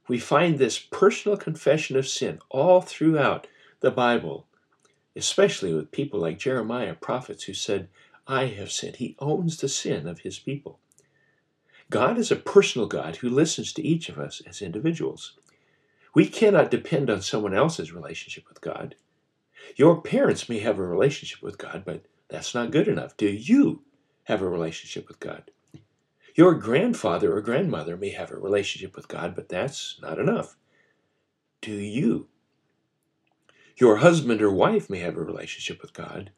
We 0.09 0.19
find 0.19 0.59
this 0.59 0.79
personal 0.79 1.37
confession 1.37 1.97
of 1.97 2.07
sin 2.07 2.39
all 2.51 2.81
throughout 2.81 3.49
the 3.81 3.91
Bible, 3.91 4.47
especially 5.17 5.75
with 5.75 5.91
people 5.91 6.21
like 6.21 6.39
Jeremiah, 6.39 6.95
prophets 6.95 7.45
who 7.45 7.55
said, 7.55 7.89
I 8.29 8.47
have 8.47 8.71
sinned. 8.71 8.97
He 8.97 9.17
owns 9.19 9.57
the 9.57 9.69
sin 9.69 10.07
of 10.07 10.21
his 10.21 10.39
people. 10.39 10.79
God 11.91 12.19
is 12.19 12.33
a 12.33 12.37
personal 12.37 12.89
God 12.89 13.17
who 13.17 13.29
listens 13.29 13.73
to 13.73 13.87
each 13.87 14.09
of 14.09 14.19
us 14.19 14.43
as 14.47 14.61
individuals. 14.61 15.35
We 16.15 16.27
cannot 16.27 16.71
depend 16.71 17.11
on 17.11 17.23
someone 17.23 17.55
else's 17.55 17.93
relationship 17.93 18.49
with 18.49 18.61
God. 18.61 18.97
Your 19.77 20.01
parents 20.01 20.49
may 20.49 20.59
have 20.61 20.79
a 20.79 20.87
relationship 20.87 21.43
with 21.43 21.59
God, 21.59 21.85
but 21.85 22.05
that's 22.29 22.55
not 22.55 22.71
good 22.71 22.89
enough. 22.89 23.17
Do 23.17 23.29
you 23.29 23.83
have 24.25 24.43
a 24.43 24.49
relationship 24.49 25.07
with 25.09 25.21
God? 25.21 25.51
Your 26.35 26.55
grandfather 26.55 27.35
or 27.35 27.41
grandmother 27.41 27.97
may 27.97 28.11
have 28.11 28.31
a 28.31 28.37
relationship 28.37 28.97
with 28.97 29.09
God, 29.09 29.35
but 29.35 29.49
that's 29.49 29.99
not 30.03 30.19
enough. 30.19 30.57
Do 31.61 31.73
you? 31.73 32.29
Your 33.77 33.97
husband 33.97 34.43
or 34.43 34.51
wife 34.51 34.91
may 34.91 35.01
have 35.01 35.17
a 35.17 35.23
relationship 35.23 35.83
with 35.83 35.93
God. 35.93 36.31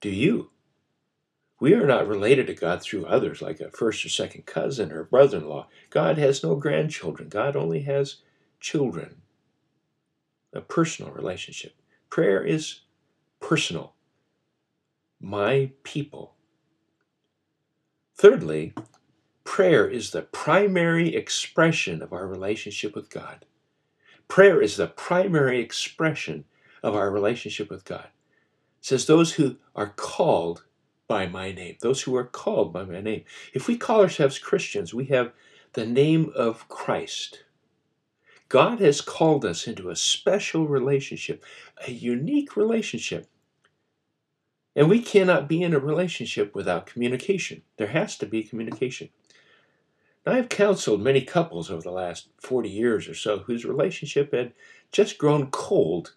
Do 0.00 0.10
you? 0.10 0.50
We 1.62 1.74
are 1.74 1.86
not 1.86 2.08
related 2.08 2.48
to 2.48 2.54
God 2.54 2.82
through 2.82 3.06
others, 3.06 3.40
like 3.40 3.60
a 3.60 3.70
first 3.70 4.04
or 4.04 4.08
second 4.08 4.46
cousin 4.46 4.90
or 4.90 5.04
brother 5.04 5.36
in 5.36 5.48
law. 5.48 5.68
God 5.90 6.18
has 6.18 6.42
no 6.42 6.56
grandchildren, 6.56 7.28
God 7.28 7.54
only 7.54 7.82
has 7.82 8.16
children. 8.58 9.22
A 10.52 10.60
personal 10.60 11.12
relationship. 11.12 11.76
Prayer 12.10 12.42
is 12.42 12.80
personal. 13.38 13.94
My 15.20 15.70
people. 15.84 16.34
Thirdly, 18.16 18.74
prayer 19.44 19.88
is 19.88 20.10
the 20.10 20.22
primary 20.22 21.14
expression 21.14 22.02
of 22.02 22.12
our 22.12 22.26
relationship 22.26 22.96
with 22.96 23.08
God. 23.08 23.46
Prayer 24.26 24.60
is 24.60 24.78
the 24.78 24.88
primary 24.88 25.60
expression 25.60 26.44
of 26.82 26.96
our 26.96 27.12
relationship 27.12 27.70
with 27.70 27.84
God. 27.84 28.08
It 28.80 28.86
says 28.86 29.06
those 29.06 29.34
who 29.34 29.58
are 29.76 29.90
called 29.90 30.64
by 31.12 31.26
my 31.26 31.52
name, 31.52 31.76
those 31.82 32.00
who 32.00 32.16
are 32.16 32.24
called 32.24 32.72
by 32.72 32.84
my 32.84 33.02
name. 33.02 33.22
If 33.52 33.68
we 33.68 33.76
call 33.76 34.00
ourselves 34.00 34.38
Christians, 34.38 34.94
we 34.94 35.04
have 35.06 35.34
the 35.74 35.84
name 35.84 36.32
of 36.34 36.66
Christ. 36.70 37.44
God 38.48 38.80
has 38.80 39.02
called 39.02 39.44
us 39.44 39.66
into 39.66 39.90
a 39.90 39.94
special 39.94 40.66
relationship, 40.66 41.44
a 41.86 41.90
unique 41.90 42.56
relationship. 42.56 43.28
And 44.74 44.88
we 44.88 45.02
cannot 45.02 45.48
be 45.48 45.62
in 45.62 45.74
a 45.74 45.78
relationship 45.78 46.54
without 46.54 46.86
communication. 46.86 47.60
There 47.76 47.88
has 47.88 48.16
to 48.16 48.24
be 48.24 48.42
communication. 48.42 49.10
Now, 50.24 50.32
I've 50.32 50.48
counseled 50.48 51.02
many 51.02 51.20
couples 51.20 51.70
over 51.70 51.82
the 51.82 51.90
last 51.90 52.28
40 52.38 52.70
years 52.70 53.06
or 53.06 53.14
so 53.14 53.40
whose 53.40 53.66
relationship 53.66 54.32
had 54.32 54.54
just 54.92 55.18
grown 55.18 55.50
cold 55.50 56.14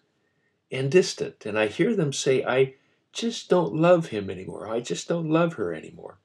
and 0.72 0.90
distant. 0.90 1.44
And 1.44 1.58
I 1.58 1.66
hear 1.66 1.94
them 1.94 2.14
say, 2.14 2.42
I 2.42 2.76
just 3.16 3.48
don't 3.48 3.74
love 3.74 4.08
him 4.08 4.28
anymore. 4.28 4.68
I 4.68 4.80
just 4.80 5.08
don't 5.08 5.30
love 5.30 5.54
her 5.54 5.74
anymore. 5.74 6.18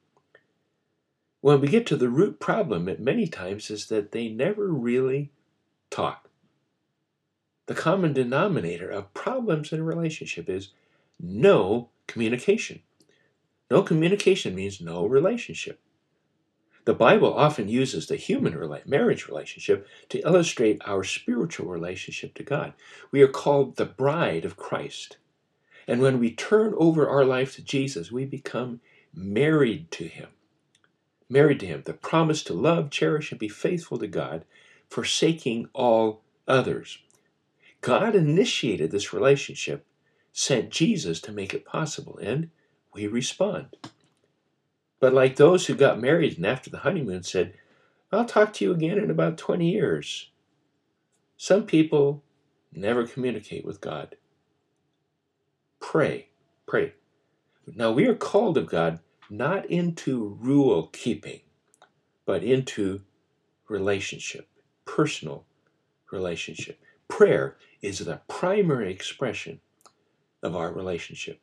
When 1.40 1.60
we 1.60 1.68
get 1.68 1.86
to 1.86 1.96
the 1.96 2.10
root 2.10 2.38
problem, 2.38 2.88
it 2.88 3.00
many 3.00 3.26
times 3.26 3.70
is 3.70 3.86
that 3.86 4.12
they 4.12 4.28
never 4.28 4.68
really 4.68 5.32
talk. 5.90 6.28
The 7.66 7.74
common 7.74 8.12
denominator 8.12 8.90
of 8.90 9.14
problems 9.14 9.72
in 9.72 9.80
a 9.80 9.84
relationship 9.84 10.48
is 10.48 10.68
no 11.18 11.88
communication. 12.06 12.82
No 13.70 13.82
communication 13.82 14.54
means 14.54 14.80
no 14.80 15.06
relationship. 15.06 15.80
The 16.84 16.94
Bible 16.94 17.32
often 17.32 17.68
uses 17.68 18.06
the 18.06 18.16
human 18.16 18.54
marriage 18.84 19.28
relationship 19.28 19.88
to 20.10 20.18
illustrate 20.20 20.82
our 20.84 21.04
spiritual 21.04 21.68
relationship 21.68 22.34
to 22.34 22.42
God. 22.42 22.74
We 23.10 23.22
are 23.22 23.28
called 23.28 23.76
the 23.76 23.86
bride 23.86 24.44
of 24.44 24.56
Christ. 24.56 25.16
And 25.86 26.00
when 26.00 26.18
we 26.18 26.32
turn 26.32 26.74
over 26.76 27.08
our 27.08 27.24
life 27.24 27.54
to 27.56 27.62
Jesus, 27.62 28.12
we 28.12 28.24
become 28.24 28.80
married 29.14 29.90
to 29.92 30.06
Him. 30.06 30.28
Married 31.28 31.60
to 31.60 31.66
Him. 31.66 31.82
The 31.84 31.94
promise 31.94 32.42
to 32.44 32.54
love, 32.54 32.90
cherish, 32.90 33.30
and 33.30 33.38
be 33.38 33.48
faithful 33.48 33.98
to 33.98 34.06
God, 34.06 34.44
forsaking 34.88 35.68
all 35.72 36.22
others. 36.46 36.98
God 37.80 38.14
initiated 38.14 38.90
this 38.90 39.12
relationship, 39.12 39.84
sent 40.32 40.70
Jesus 40.70 41.20
to 41.22 41.32
make 41.32 41.52
it 41.52 41.64
possible, 41.64 42.18
and 42.22 42.50
we 42.94 43.06
respond. 43.06 43.76
But 45.00 45.12
like 45.12 45.34
those 45.34 45.66
who 45.66 45.74
got 45.74 46.00
married 46.00 46.36
and 46.36 46.46
after 46.46 46.70
the 46.70 46.78
honeymoon 46.78 47.24
said, 47.24 47.54
I'll 48.12 48.24
talk 48.24 48.52
to 48.54 48.64
you 48.64 48.72
again 48.72 48.98
in 48.98 49.10
about 49.10 49.36
20 49.36 49.68
years. 49.68 50.30
Some 51.36 51.66
people 51.66 52.22
never 52.72 53.06
communicate 53.06 53.64
with 53.64 53.80
God. 53.80 54.16
Pray. 55.82 56.28
Pray. 56.66 56.94
Now 57.66 57.92
we 57.92 58.06
are 58.06 58.14
called 58.14 58.56
of 58.56 58.66
God 58.66 59.00
not 59.28 59.66
into 59.66 60.38
rule 60.40 60.86
keeping, 60.92 61.40
but 62.24 62.42
into 62.42 63.02
relationship, 63.68 64.48
personal 64.86 65.44
relationship. 66.10 66.80
Prayer 67.08 67.56
is 67.82 67.98
the 67.98 68.20
primary 68.28 68.90
expression 68.90 69.60
of 70.42 70.56
our 70.56 70.72
relationship. 70.72 71.40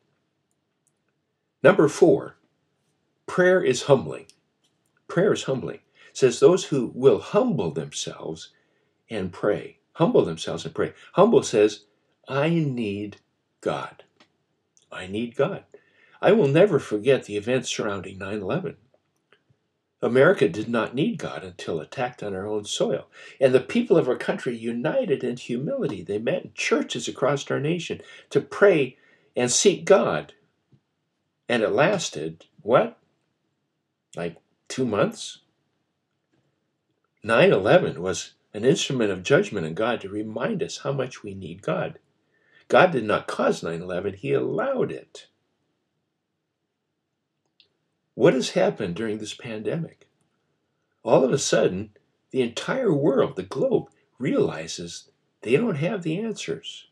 Number 1.62 1.88
four, 1.88 2.36
prayer 3.26 3.62
is 3.62 3.82
humbling. 3.82 4.26
Prayer 5.06 5.32
is 5.32 5.44
humbling. 5.44 5.80
It 6.10 6.16
says 6.16 6.40
those 6.40 6.64
who 6.64 6.90
will 6.94 7.20
humble 7.20 7.70
themselves 7.70 8.50
and 9.08 9.32
pray. 9.32 9.78
Humble 9.92 10.24
themselves 10.24 10.64
and 10.64 10.74
pray. 10.74 10.94
Humble 11.12 11.42
says, 11.42 11.84
I 12.26 12.48
need 12.48 13.18
God. 13.60 14.04
I 14.92 15.06
need 15.06 15.36
God. 15.36 15.64
I 16.20 16.32
will 16.32 16.48
never 16.48 16.78
forget 16.78 17.24
the 17.24 17.36
events 17.36 17.68
surrounding 17.68 18.18
9 18.18 18.40
11. 18.40 18.76
America 20.02 20.48
did 20.48 20.68
not 20.68 20.94
need 20.94 21.18
God 21.18 21.44
until 21.44 21.78
attacked 21.78 22.22
on 22.22 22.34
our 22.34 22.46
own 22.46 22.64
soil. 22.64 23.06
And 23.40 23.54
the 23.54 23.60
people 23.60 23.98
of 23.98 24.08
our 24.08 24.16
country 24.16 24.56
united 24.56 25.22
in 25.22 25.36
humility. 25.36 26.02
They 26.02 26.18
met 26.18 26.44
in 26.44 26.52
churches 26.54 27.06
across 27.06 27.50
our 27.50 27.60
nation 27.60 28.00
to 28.30 28.40
pray 28.40 28.96
and 29.36 29.50
seek 29.50 29.84
God. 29.84 30.32
And 31.48 31.62
it 31.62 31.70
lasted, 31.70 32.46
what? 32.62 32.98
Like 34.16 34.36
two 34.68 34.86
months? 34.86 35.40
9 37.22 37.52
11 37.52 38.00
was 38.00 38.32
an 38.54 38.64
instrument 38.64 39.10
of 39.10 39.22
judgment 39.22 39.66
in 39.66 39.74
God 39.74 40.00
to 40.00 40.08
remind 40.08 40.62
us 40.62 40.78
how 40.78 40.92
much 40.92 41.22
we 41.22 41.34
need 41.34 41.60
God. 41.60 41.98
God 42.70 42.92
did 42.92 43.02
not 43.02 43.26
cause 43.26 43.64
9 43.64 43.82
11, 43.82 44.14
He 44.14 44.32
allowed 44.32 44.92
it. 44.92 45.26
What 48.14 48.32
has 48.32 48.50
happened 48.50 48.94
during 48.94 49.18
this 49.18 49.34
pandemic? 49.34 50.08
All 51.02 51.24
of 51.24 51.32
a 51.32 51.38
sudden, 51.38 51.90
the 52.30 52.42
entire 52.42 52.94
world, 52.94 53.34
the 53.34 53.42
globe, 53.42 53.88
realizes 54.20 55.10
They 55.42 55.56
don't 55.56 55.76
have 55.76 56.04
the 56.04 56.20
answers. 56.20 56.86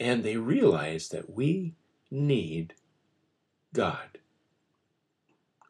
And 0.00 0.24
they 0.24 0.36
realize 0.36 1.10
that 1.10 1.32
we 1.32 1.76
need 2.10 2.74
God. 3.72 4.18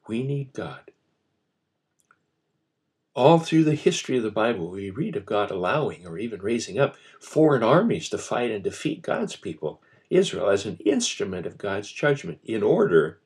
We 0.08 0.22
need 0.22 0.54
God. 0.54 0.90
All 3.14 3.38
through 3.38 3.64
the 3.64 3.74
history 3.74 4.16
of 4.16 4.22
the 4.22 4.30
Bible, 4.30 4.70
we 4.70 4.88
read 4.90 5.16
of 5.16 5.26
God 5.26 5.50
allowing 5.50 6.06
or 6.06 6.18
even 6.18 6.40
raising 6.40 6.78
up 6.78 6.96
foreign 7.20 7.62
armies 7.62 8.08
to 8.08 8.18
fight 8.18 8.50
and 8.50 8.64
defeat 8.64 9.02
God's 9.02 9.36
people, 9.36 9.82
Israel, 10.08 10.48
as 10.48 10.64
an 10.64 10.78
instrument 10.78 11.46
of 11.46 11.58
God's 11.58 11.92
judgment 11.92 12.38
in 12.44 12.62
order 12.62 13.20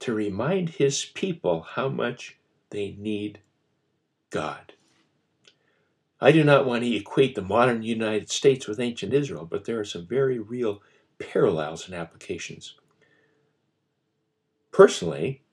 to 0.00 0.14
remind 0.14 0.70
his 0.70 1.04
people 1.04 1.62
how 1.62 1.88
much 1.88 2.36
they 2.70 2.94
need 2.98 3.40
God. 4.30 4.74
I 6.20 6.30
do 6.32 6.44
not 6.44 6.64
want 6.64 6.84
to 6.84 6.96
equate 6.96 7.34
the 7.34 7.42
modern 7.42 7.82
United 7.82 8.30
States 8.30 8.68
with 8.68 8.80
ancient 8.80 9.12
Israel, 9.12 9.46
but 9.46 9.64
there 9.64 9.80
are 9.80 9.84
some 9.84 10.06
very 10.06 10.38
real 10.38 10.80
parallels 11.18 11.86
and 11.86 11.94
applications. 11.94 12.76
Personally, 14.72 15.43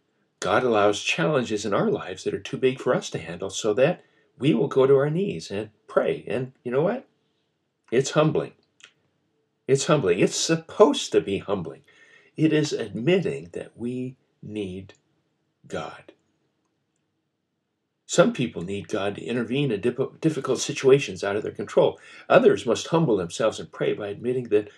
God 0.41 0.63
allows 0.63 1.01
challenges 1.01 1.65
in 1.65 1.73
our 1.73 1.89
lives 1.89 2.23
that 2.23 2.33
are 2.33 2.39
too 2.39 2.57
big 2.57 2.79
for 2.79 2.93
us 2.93 3.09
to 3.11 3.19
handle 3.19 3.51
so 3.51 3.73
that 3.75 4.03
we 4.37 4.53
will 4.53 4.67
go 4.67 4.87
to 4.87 4.97
our 4.97 5.09
knees 5.09 5.51
and 5.51 5.69
pray. 5.87 6.25
And 6.27 6.51
you 6.63 6.71
know 6.71 6.81
what? 6.81 7.07
It's 7.91 8.11
humbling. 8.11 8.53
It's 9.67 9.85
humbling. 9.85 10.19
It's 10.19 10.35
supposed 10.35 11.11
to 11.11 11.21
be 11.21 11.37
humbling. 11.37 11.83
It 12.35 12.51
is 12.51 12.73
admitting 12.73 13.49
that 13.53 13.77
we 13.77 14.17
need 14.41 14.95
God. 15.67 16.11
Some 18.07 18.33
people 18.33 18.63
need 18.63 18.87
God 18.87 19.15
to 19.15 19.23
intervene 19.23 19.71
in 19.71 19.79
difficult 19.79 20.59
situations 20.59 21.23
out 21.23 21.35
of 21.35 21.43
their 21.43 21.51
control. 21.51 21.99
Others 22.27 22.65
must 22.65 22.87
humble 22.87 23.15
themselves 23.15 23.59
and 23.59 23.71
pray 23.71 23.93
by 23.93 24.07
admitting 24.07 24.49
that 24.49 24.69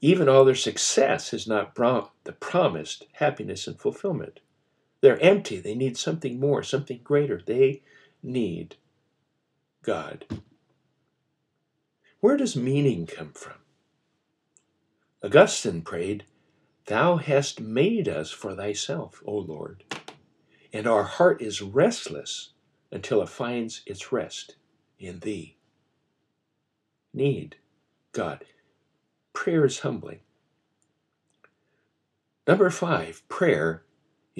even 0.00 0.30
all 0.30 0.46
their 0.46 0.54
success 0.54 1.30
has 1.30 1.46
not 1.46 1.74
brought 1.74 2.10
the 2.24 2.32
promised 2.32 3.04
happiness 3.12 3.66
and 3.66 3.78
fulfillment. 3.78 4.40
They're 5.00 5.22
empty. 5.22 5.58
They 5.58 5.74
need 5.74 5.96
something 5.96 6.38
more, 6.38 6.62
something 6.62 7.00
greater. 7.02 7.40
They 7.44 7.82
need 8.22 8.76
God. 9.82 10.26
Where 12.20 12.36
does 12.36 12.54
meaning 12.54 13.06
come 13.06 13.32
from? 13.32 13.54
Augustine 15.22 15.82
prayed, 15.82 16.24
Thou 16.86 17.16
hast 17.16 17.60
made 17.60 18.08
us 18.08 18.30
for 18.30 18.54
thyself, 18.54 19.22
O 19.24 19.36
Lord, 19.36 19.84
and 20.72 20.86
our 20.86 21.04
heart 21.04 21.40
is 21.40 21.62
restless 21.62 22.50
until 22.90 23.22
it 23.22 23.28
finds 23.28 23.82
its 23.86 24.12
rest 24.12 24.56
in 24.98 25.20
thee. 25.20 25.56
Need 27.14 27.56
God. 28.12 28.44
Prayer 29.32 29.64
is 29.64 29.80
humbling. 29.80 30.20
Number 32.46 32.70
five, 32.70 33.22
prayer 33.28 33.84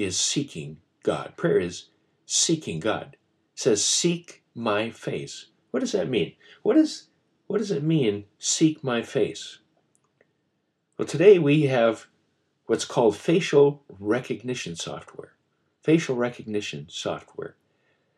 is 0.02 0.18
seeking 0.18 0.78
God. 1.02 1.34
Prayer 1.36 1.58
is 1.58 1.86
seeking 2.26 2.80
God. 2.80 3.16
It 3.54 3.60
says, 3.60 3.84
seek 3.84 4.42
my 4.54 4.90
face. 4.90 5.46
What 5.70 5.80
does 5.80 5.92
that 5.92 6.08
mean? 6.08 6.34
What, 6.62 6.76
is, 6.76 7.08
what 7.46 7.58
does 7.58 7.70
it 7.70 7.82
mean, 7.82 8.24
seek 8.38 8.82
my 8.82 9.02
face? 9.02 9.58
Well, 10.96 11.06
today 11.06 11.38
we 11.38 11.62
have 11.62 12.06
what's 12.66 12.84
called 12.84 13.16
facial 13.16 13.82
recognition 13.98 14.76
software. 14.76 15.34
Facial 15.82 16.16
recognition 16.16 16.86
software. 16.88 17.56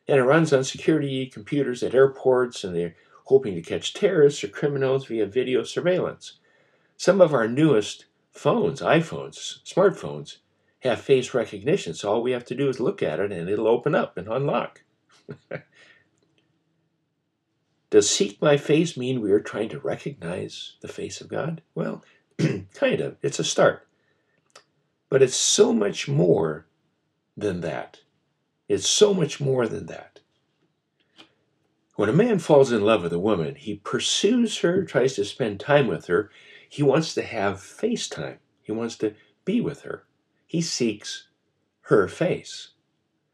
And 0.08 0.18
it 0.18 0.24
runs 0.24 0.52
on 0.52 0.64
security 0.64 1.26
computers 1.26 1.82
at 1.82 1.94
airports, 1.94 2.64
and 2.64 2.74
they're 2.74 2.96
hoping 3.26 3.54
to 3.54 3.62
catch 3.62 3.94
terrorists 3.94 4.42
or 4.42 4.48
criminals 4.48 5.06
via 5.06 5.26
video 5.26 5.62
surveillance. 5.62 6.38
Some 6.96 7.20
of 7.20 7.32
our 7.32 7.46
newest 7.46 8.06
phones, 8.32 8.80
iPhones, 8.80 9.62
smartphones, 9.64 10.38
have 10.82 11.00
face 11.00 11.32
recognition. 11.32 11.94
So 11.94 12.10
all 12.10 12.22
we 12.22 12.32
have 12.32 12.44
to 12.46 12.54
do 12.54 12.68
is 12.68 12.80
look 12.80 13.02
at 13.02 13.20
it 13.20 13.30
and 13.32 13.48
it'll 13.48 13.68
open 13.68 13.94
up 13.94 14.16
and 14.16 14.26
unlock. 14.28 14.82
Does 17.90 18.10
seek 18.10 18.40
my 18.40 18.56
face 18.56 18.96
mean 18.96 19.20
we 19.20 19.32
are 19.32 19.40
trying 19.40 19.68
to 19.68 19.78
recognize 19.78 20.76
the 20.80 20.88
face 20.88 21.20
of 21.20 21.28
God? 21.28 21.62
Well, 21.74 22.02
kind 22.74 23.00
of. 23.00 23.16
It's 23.22 23.38
a 23.38 23.44
start. 23.44 23.86
But 25.08 25.22
it's 25.22 25.36
so 25.36 25.72
much 25.72 26.08
more 26.08 26.66
than 27.36 27.60
that. 27.60 28.00
It's 28.68 28.88
so 28.88 29.12
much 29.14 29.40
more 29.40 29.68
than 29.68 29.86
that. 29.86 30.20
When 31.94 32.08
a 32.08 32.14
man 32.14 32.38
falls 32.38 32.72
in 32.72 32.80
love 32.80 33.02
with 33.02 33.12
a 33.12 33.18
woman, 33.18 33.54
he 33.54 33.76
pursues 33.76 34.58
her, 34.60 34.84
tries 34.84 35.14
to 35.14 35.24
spend 35.24 35.60
time 35.60 35.86
with 35.86 36.06
her. 36.06 36.30
He 36.68 36.82
wants 36.82 37.14
to 37.14 37.22
have 37.22 37.60
face 37.60 38.08
time. 38.08 38.38
He 38.62 38.72
wants 38.72 38.96
to 38.96 39.14
be 39.44 39.60
with 39.60 39.82
her. 39.82 40.06
He 40.52 40.60
seeks 40.60 41.28
her 41.84 42.06
face. 42.08 42.72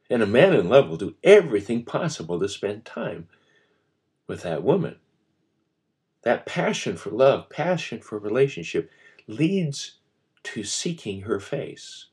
And 0.09 0.23
a 0.23 0.27
man 0.27 0.55
in 0.55 0.69
love 0.69 0.89
will 0.89 0.97
do 0.97 1.17
everything 1.25 1.85
possible 1.85 2.39
to 2.39 2.49
spend 2.49 2.85
time 2.85 3.27
with 4.29 4.43
that 4.43 4.63
woman. 4.63 5.01
That 6.23 6.47
passion 6.47 6.97
for 6.97 7.11
love, 7.11 7.51
passion 7.51 7.99
for 8.03 8.21
relationship 8.21 8.89
leads 9.27 9.99
to 10.45 10.63
seeking 10.63 11.23
her 11.23 11.41
face. 11.41 12.07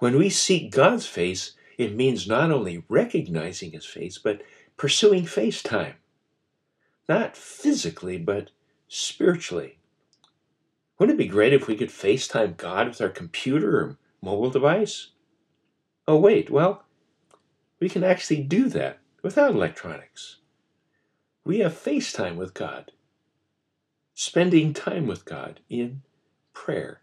When 0.00 0.18
we 0.18 0.28
seek 0.28 0.72
God's 0.72 1.06
face, 1.06 1.52
it 1.78 1.94
means 1.94 2.26
not 2.26 2.50
only 2.50 2.82
recognizing 2.88 3.70
his 3.70 3.86
face, 3.86 4.18
but 4.18 4.42
pursuing 4.76 5.24
face 5.24 5.62
time. 5.62 5.94
Not 7.08 7.36
physically, 7.36 8.18
but 8.18 8.50
spiritually. 8.88 9.78
Wouldn't 10.98 11.18
it 11.18 11.22
be 11.22 11.28
great 11.28 11.52
if 11.52 11.68
we 11.68 11.76
could 11.76 11.90
FaceTime 11.90 12.56
God 12.56 12.88
with 12.88 13.00
our 13.00 13.08
computer 13.08 13.78
or 13.78 13.96
mobile 14.20 14.50
device? 14.50 15.08
Oh, 16.08 16.18
wait, 16.18 16.50
well, 16.50 16.84
we 17.80 17.88
can 17.88 18.02
actually 18.02 18.42
do 18.42 18.68
that 18.70 18.98
without 19.22 19.54
electronics. 19.54 20.38
We 21.44 21.60
have 21.60 21.72
FaceTime 21.72 22.36
with 22.36 22.52
God, 22.52 22.92
spending 24.14 24.72
time 24.72 25.06
with 25.06 25.24
God 25.24 25.60
in 25.70 26.02
prayer. 26.52 27.00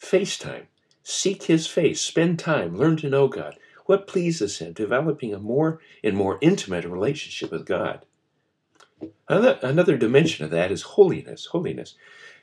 FaceTime, 0.00 0.66
seek 1.02 1.44
His 1.44 1.66
face, 1.66 2.00
spend 2.00 2.38
time, 2.38 2.76
learn 2.76 2.96
to 2.98 3.10
know 3.10 3.28
God. 3.28 3.58
What 3.84 4.06
pleases 4.06 4.58
Him, 4.58 4.72
developing 4.72 5.34
a 5.34 5.38
more 5.38 5.80
and 6.02 6.16
more 6.16 6.38
intimate 6.40 6.84
relationship 6.84 7.52
with 7.52 7.66
God. 7.66 8.04
Another, 9.28 9.58
another 9.62 9.96
dimension 9.96 10.44
of 10.44 10.50
that 10.52 10.72
is 10.72 10.82
holiness. 10.82 11.46
Holiness. 11.46 11.94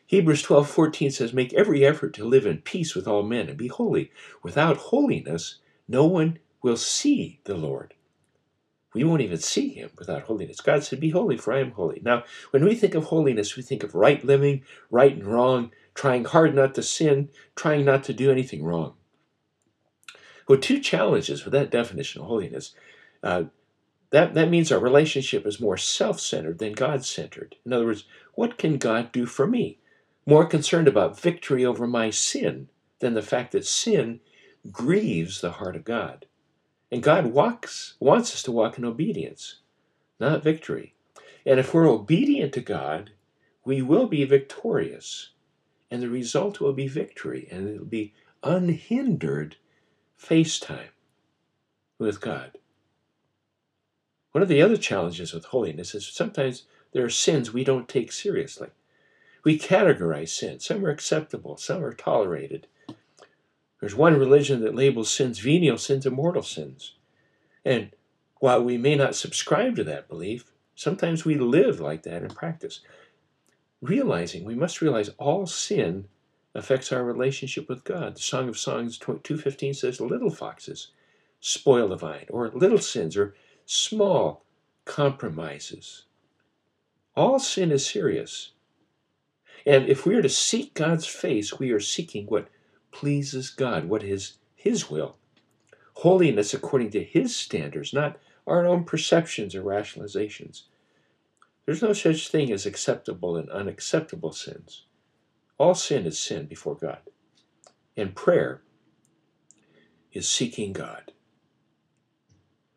Hebrews 0.06 0.44
12:14 0.44 1.12
says, 1.12 1.34
"Make 1.34 1.54
every 1.54 1.86
effort 1.86 2.14
to 2.16 2.26
live 2.26 2.46
in 2.46 2.62
peace 2.62 2.96
with 2.96 3.08
all 3.08 3.24
men 3.24 3.50
and 3.50 3.58
be 3.58 3.68
holy. 3.68 4.12
Without 4.42 4.78
holiness, 4.78 5.60
no 5.88 6.06
one 6.06 6.40
will 6.62 6.78
see 6.78 7.40
the 7.46 7.56
Lord." 7.56 7.94
We 8.94 9.04
won't 9.04 9.22
even 9.22 9.38
see 9.38 9.70
him 9.70 9.90
without 9.98 10.24
holiness. 10.24 10.62
God 10.62 10.84
said, 10.84 11.00
Be 11.00 11.10
holy, 11.10 11.38
for 11.38 11.52
I 11.54 11.60
am 11.60 11.72
holy. 11.72 12.00
Now, 12.04 12.24
when 12.52 12.64
we 12.64 12.76
think 12.76 12.94
of 12.94 13.06
holiness, 13.06 13.56
we 13.56 13.64
think 13.64 13.84
of 13.84 13.96
right 13.96 14.24
living, 14.24 14.64
right 14.92 15.14
and 15.14 15.26
wrong, 15.26 15.72
trying 15.96 16.26
hard 16.26 16.54
not 16.56 16.76
to 16.76 16.84
sin, 16.84 17.30
trying 17.56 17.86
not 17.86 18.04
to 18.06 18.14
do 18.14 18.32
anything 18.32 18.64
wrong. 18.64 18.94
Well, 20.48 20.60
two 20.60 20.80
challenges 20.80 21.44
with 21.44 21.54
that 21.54 21.72
definition 21.72 22.22
of 22.22 22.28
holiness. 22.28 22.76
Uh, 23.24 23.46
that, 24.12 24.36
that 24.36 24.50
means 24.50 24.72
our 24.72 24.80
relationship 24.80 25.48
is 25.48 25.60
more 25.60 25.78
self 25.78 26.20
centered 26.20 26.60
than 26.60 26.74
God 26.74 27.04
centered. 27.04 27.56
In 27.66 27.74
other 27.74 27.86
words, 27.86 28.06
what 28.36 28.58
can 28.58 28.78
God 28.78 29.12
do 29.12 29.26
for 29.26 29.48
me? 29.48 29.80
More 30.26 30.46
concerned 30.46 30.88
about 30.88 31.20
victory 31.20 31.66
over 31.66 31.86
my 31.88 32.10
sin 32.10 32.70
than 33.00 33.14
the 33.14 33.22
fact 33.22 33.52
that 33.52 33.66
sin 33.66 34.20
grieves 34.72 35.42
the 35.42 35.52
heart 35.54 35.76
of 35.76 35.84
God. 35.84 36.26
And 36.92 37.04
God 37.04 37.28
walks, 37.28 37.96
wants 38.00 38.34
us 38.34 38.44
to 38.44 38.52
walk 38.52 38.78
in 38.78 38.86
obedience, 38.86 39.60
not 40.20 40.44
victory. 40.44 40.94
And 41.46 41.60
if 41.60 41.74
we're 41.74 41.90
obedient 41.90 42.54
to 42.54 42.62
God, 42.62 43.12
we 43.66 43.82
will 43.82 44.08
be 44.08 44.24
victorious. 44.24 45.30
And 45.92 46.02
the 46.02 46.10
result 46.10 46.60
will 46.60 46.74
be 46.74 46.88
victory, 46.88 47.48
and 47.52 47.68
it'll 47.68 47.86
be 47.86 48.14
unhindered 48.42 49.58
face 50.16 50.60
time 50.60 50.90
with 52.00 52.22
God. 52.22 52.58
One 54.32 54.42
of 54.42 54.48
the 54.48 54.62
other 54.62 54.78
challenges 54.78 55.34
with 55.34 55.46
holiness 55.46 55.94
is 55.94 56.08
sometimes 56.08 56.64
there 56.92 57.06
are 57.06 57.10
sins 57.10 57.54
we 57.54 57.64
don't 57.64 57.88
take 57.88 58.12
seriously. 58.12 58.70
We 59.44 59.60
categorize 59.60 60.30
sin. 60.30 60.60
Some 60.60 60.86
are 60.86 60.90
acceptable, 60.90 61.58
some 61.58 61.84
are 61.84 61.94
tolerated. 61.94 62.68
There's 63.80 63.96
one 63.96 64.18
religion 64.18 64.62
that 64.62 64.76
labels 64.76 65.12
sins 65.12 65.40
venial 65.40 65.78
sins 65.78 66.06
and 66.06 66.16
mortal 66.16 66.44
sins. 66.44 66.96
And 67.66 67.92
while 68.38 68.64
we 68.64 68.78
may 68.78 68.96
not 68.96 69.16
subscribe 69.16 69.76
to 69.76 69.84
that 69.86 70.08
belief, 70.08 70.52
sometimes 70.76 71.26
we 71.26 71.36
live 71.36 71.82
like 71.82 72.04
that 72.04 72.24
in 72.24 72.30
practice. 72.30 72.80
Realizing, 73.82 74.46
we 74.46 74.56
must 74.56 74.82
realize 74.82 75.10
all 75.18 75.46
sin 75.46 76.08
affects 76.56 76.92
our 76.92 77.04
relationship 77.04 77.68
with 77.68 77.84
God. 77.84 78.16
The 78.16 78.22
Song 78.22 78.48
of 78.48 78.58
Songs 78.58 78.98
2.15 78.98 79.76
says, 79.76 80.00
little 80.00 80.32
foxes 80.32 80.90
spoil 81.42 81.90
the 81.90 81.98
vine, 81.98 82.28
or 82.30 82.50
little 82.52 82.78
sins, 82.78 83.18
or 83.18 83.36
small 83.66 84.46
compromises 84.86 86.06
All 87.18 87.40
sin 87.40 87.72
is 87.72 87.86
serious. 87.86 88.53
And 89.66 89.88
if 89.88 90.06
we 90.06 90.16
are 90.16 90.22
to 90.22 90.30
seek 90.30 90.74
God's 90.74 91.06
face, 91.06 91.60
we 91.60 91.72
are 91.72 91.80
seeking 91.80 92.26
what 92.26 92.50
pleases 92.92 93.50
God, 93.50 93.86
what 93.86 94.04
is 94.04 94.34
His 94.56 94.90
will. 94.90 95.18
Holiness 95.96 96.54
according 96.54 96.92
to 96.92 97.04
His 97.04 97.36
standards, 97.36 97.94
not 97.94 98.18
our 98.46 98.66
own 98.66 98.84
perceptions 98.84 99.56
or 99.56 99.64
rationalizations. 99.64 100.64
There's 101.66 101.82
no 101.82 101.94
such 101.94 102.28
thing 102.28 102.52
as 102.52 102.66
acceptable 102.66 103.38
and 103.38 103.50
unacceptable 103.50 104.34
sins. 104.34 104.84
All 105.58 105.76
sin 105.76 106.06
is 106.06 106.20
sin 106.20 106.46
before 106.46 106.76
God. 106.76 107.00
And 107.96 108.16
prayer 108.16 108.62
is 110.12 110.28
seeking 110.28 110.74
God. 110.74 111.14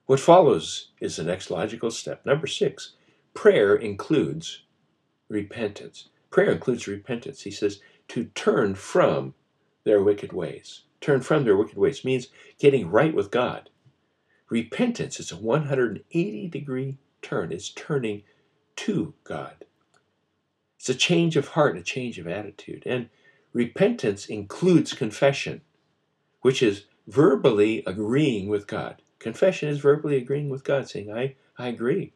What 0.06 0.20
follows 0.20 0.92
is 1.00 1.16
the 1.16 1.24
next 1.24 1.50
logical 1.50 1.90
step. 1.90 2.24
Number 2.24 2.46
six, 2.46 2.92
prayer 3.34 3.74
includes 3.74 4.62
repentance. 5.28 6.08
Prayer 6.30 6.50
includes 6.50 6.86
repentance. 6.86 7.42
He 7.42 7.50
says 7.50 7.80
to 8.08 8.24
turn 8.34 8.74
from 8.74 9.34
their 9.84 10.02
wicked 10.02 10.32
ways. 10.32 10.82
Turn 11.00 11.20
from 11.20 11.44
their 11.44 11.56
wicked 11.56 11.76
ways 11.76 12.04
means 12.04 12.28
getting 12.58 12.90
right 12.90 13.14
with 13.14 13.30
God. 13.30 13.70
Repentance 14.48 15.18
is 15.18 15.32
a 15.32 15.36
180 15.36 16.48
degree 16.48 16.98
turn, 17.22 17.52
it's 17.52 17.70
turning 17.70 18.22
to 18.76 19.14
God. 19.24 19.64
It's 20.78 20.88
a 20.88 20.94
change 20.94 21.36
of 21.36 21.48
heart, 21.48 21.76
a 21.76 21.82
change 21.82 22.18
of 22.18 22.28
attitude. 22.28 22.84
And 22.86 23.08
repentance 23.52 24.26
includes 24.26 24.92
confession, 24.92 25.62
which 26.42 26.62
is 26.62 26.84
verbally 27.08 27.82
agreeing 27.86 28.48
with 28.48 28.66
God. 28.66 29.02
Confession 29.18 29.68
is 29.68 29.80
verbally 29.80 30.16
agreeing 30.16 30.48
with 30.48 30.62
God, 30.62 30.88
saying, 30.88 31.12
I, 31.12 31.34
I 31.58 31.68
agree. 31.68 32.12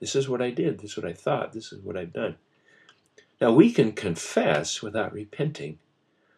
This 0.00 0.14
is 0.14 0.28
what 0.28 0.42
I 0.42 0.50
did. 0.50 0.78
This 0.78 0.92
is 0.92 0.96
what 0.96 1.06
I 1.06 1.12
thought. 1.12 1.52
This 1.52 1.72
is 1.72 1.82
what 1.82 1.96
I've 1.96 2.12
done. 2.12 2.36
Now, 3.40 3.52
we 3.52 3.72
can 3.72 3.92
confess 3.92 4.82
without 4.82 5.12
repenting, 5.12 5.78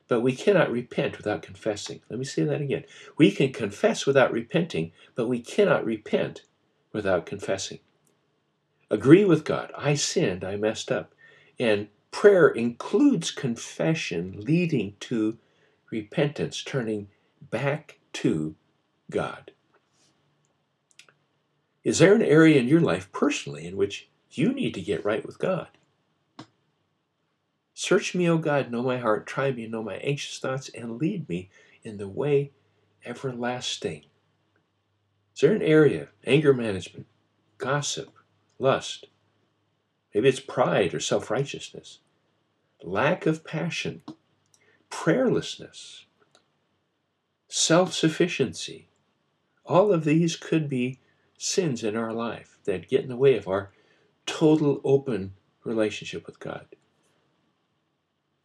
but 0.07 0.21
we 0.21 0.37
cannot 0.37 0.71
repent 0.71 1.17
without 1.17 1.43
confessing. 1.43 2.01
Let 2.09 2.19
me 2.19 2.25
say 2.25 2.45
that 2.45 2.61
again. 2.61 2.85
We 3.19 3.33
can 3.33 3.53
confess 3.53 4.07
without 4.07 4.33
repenting, 4.33 4.93
but 5.15 5.27
we 5.27 5.41
cannot 5.41 5.85
repent 5.85 6.43
without 6.93 7.27
confessing. 7.27 7.81
Agree 8.91 9.25
with 9.25 9.45
God. 9.45 9.73
I 9.77 9.95
sinned. 9.95 10.45
I 10.45 10.57
messed 10.57 10.93
up. 10.93 11.13
And 11.59 11.89
prayer 12.11 12.49
includes 12.49 13.31
confession 13.31 14.41
leading 14.41 14.95
to 15.01 15.39
repentance, 15.91 16.63
turning 16.63 17.09
back 17.51 17.99
to 18.13 18.55
God. 19.11 19.51
Is 21.83 21.99
there 21.99 22.15
an 22.15 22.23
area 22.23 22.61
in 22.61 22.69
your 22.69 22.81
life 22.81 23.11
personally 23.13 23.67
in 23.67 23.77
which 23.77 24.09
you 24.31 24.53
need 24.53 24.75
to 24.75 24.81
get 24.81 25.05
right 25.05 25.27
with 25.27 25.39
God? 25.39 25.69
Search 27.83 28.15
me, 28.15 28.31
O 28.31 28.39
God, 28.39 28.71
know 28.71 28.81
my 28.81 28.99
heart, 28.99 29.27
try 29.27 29.51
me, 29.51 29.67
know 29.67 29.83
my 29.83 29.97
anxious 29.97 30.39
thoughts, 30.39 30.69
and 30.69 31.01
lead 31.01 31.29
me 31.29 31.51
in 31.83 31.97
the 31.97 32.07
way 32.07 32.53
everlasting. 33.05 34.05
Is 35.35 35.41
there 35.41 35.53
an 35.53 35.63
area, 35.63 36.11
anger 36.25 36.55
management, 36.55 37.09
gossip, 37.59 38.15
lust? 38.61 39.09
Maybe 40.15 40.29
it's 40.29 40.39
pride 40.39 40.95
or 40.95 41.01
self 41.01 41.29
righteousness, 41.29 41.99
lack 42.85 43.27
of 43.27 43.43
passion, 43.43 44.03
prayerlessness, 44.89 46.05
self 47.49 47.93
sufficiency. 47.93 48.91
All 49.67 49.93
of 49.93 50.05
these 50.05 50.37
could 50.37 50.69
be 50.69 51.01
sins 51.37 51.83
in 51.83 51.97
our 51.97 52.13
life 52.13 52.59
that 52.63 52.89
get 52.89 53.03
in 53.03 53.09
the 53.09 53.17
way 53.17 53.37
of 53.37 53.49
our 53.49 53.73
total 54.25 54.81
open 54.85 55.33
relationship 55.65 56.29
with 56.29 56.39
God. 56.39 56.67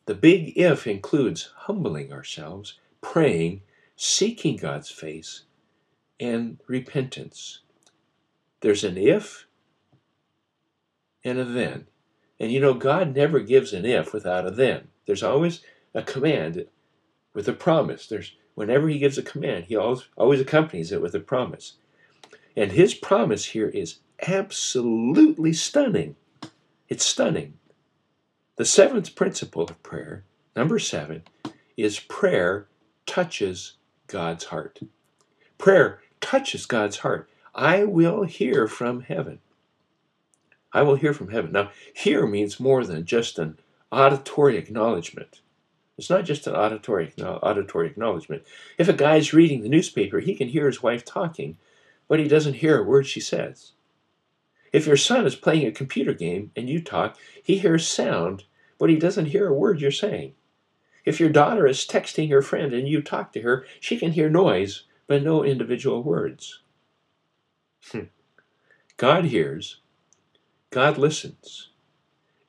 The 0.08 0.16
big 0.16 0.58
if 0.58 0.88
includes 0.88 1.52
humbling 1.54 2.14
ourselves, 2.14 2.80
praying, 3.02 3.62
seeking 3.98 4.56
God's 4.56 4.90
face, 4.90 5.44
and 6.18 6.60
repentance. 6.66 7.60
There's 8.62 8.86
an 8.86 8.98
if 8.98 9.48
and 11.26 11.38
a 11.38 11.44
then. 11.44 11.88
And 12.40 12.54
you 12.54 12.62
know, 12.62 12.74
God 12.74 13.16
never 13.16 13.42
gives 13.42 13.74
an 13.74 13.86
if 13.86 14.14
without 14.14 14.48
a 14.48 14.52
then. 14.52 14.88
There's 15.06 15.24
always 15.24 15.60
a 15.94 16.02
command 16.02 16.68
with 17.34 17.50
a 17.50 17.54
promise. 17.54 18.08
There's 18.08 18.34
whenever 18.56 18.88
he 18.88 19.00
gives 19.00 19.18
a 19.18 19.24
command, 19.24 19.66
he 19.66 19.76
always 19.76 20.08
always 20.16 20.40
accompanies 20.40 20.94
it 20.94 21.02
with 21.02 21.16
a 21.16 21.20
promise. 21.20 21.74
And 22.56 22.72
his 22.72 22.94
promise 22.94 23.48
here 23.48 23.68
is 23.68 23.98
absolutely 24.26 25.52
stunning. 25.52 26.16
It's 26.88 27.06
stunning. 27.06 27.56
The 28.58 28.66
seventh 28.66 29.14
principle 29.14 29.66
of 29.66 29.84
prayer, 29.84 30.24
number 30.56 30.80
seven, 30.80 31.22
is 31.78 32.00
prayer 32.00 32.66
touches 33.06 33.74
God's 34.08 34.46
heart. 34.46 34.80
Prayer 35.60 36.02
touches 36.22 36.66
God's 36.66 36.98
heart. 36.98 37.30
I 37.54 37.84
will 37.84 38.24
hear 38.24 38.68
from 38.68 39.02
heaven. 39.02 39.42
I 40.74 40.82
will 40.82 40.96
hear 40.96 41.14
from 41.14 41.30
heaven. 41.30 41.52
Now, 41.52 41.70
hear 41.94 42.26
means 42.26 42.60
more 42.60 42.84
than 42.84 43.06
just 43.06 43.38
an 43.38 43.60
auditory 43.92 44.58
acknowledgement. 44.58 45.42
It's 46.00 46.10
not 46.10 46.26
just 46.26 46.48
an 46.48 46.56
auditory, 46.56 47.14
auditory 47.22 47.86
acknowledgement. 47.86 48.42
If 48.80 48.90
a 48.90 48.94
guy's 48.94 49.34
reading 49.34 49.62
the 49.62 49.70
newspaper, 49.70 50.20
he 50.20 50.34
can 50.34 50.48
hear 50.48 50.66
his 50.66 50.82
wife 50.82 51.06
talking, 51.06 51.58
but 52.08 52.20
he 52.20 52.28
doesn't 52.28 52.56
hear 52.56 52.80
a 52.80 52.84
word 52.84 53.06
she 53.06 53.20
says. 53.20 53.74
If 54.74 54.86
your 54.86 54.98
son 54.98 55.26
is 55.26 55.36
playing 55.36 55.66
a 55.66 55.72
computer 55.72 56.14
game 56.14 56.52
and 56.56 56.70
you 56.70 56.82
talk, 56.82 57.18
he 57.42 57.58
hears 57.58 57.88
sound, 57.88 58.44
but 58.78 58.90
he 58.90 58.98
doesn't 58.98 59.28
hear 59.28 59.48
a 59.48 59.54
word 59.54 59.82
you're 59.82 59.92
saying. 59.92 60.34
If 61.06 61.20
your 61.20 61.30
daughter 61.30 61.66
is 61.66 61.88
texting 61.88 62.30
her 62.32 62.42
friend 62.42 62.74
and 62.74 62.88
you 62.88 63.02
talk 63.02 63.32
to 63.34 63.42
her, 63.42 63.66
she 63.80 63.98
can 63.98 64.12
hear 64.12 64.30
noise, 64.30 64.84
but 65.08 65.24
no 65.24 65.44
individual 65.44 66.04
words. 66.04 66.62
Hmm. 67.92 68.10
God 68.98 69.26
hears, 69.26 69.80
God 70.70 70.98
listens, 70.98 71.70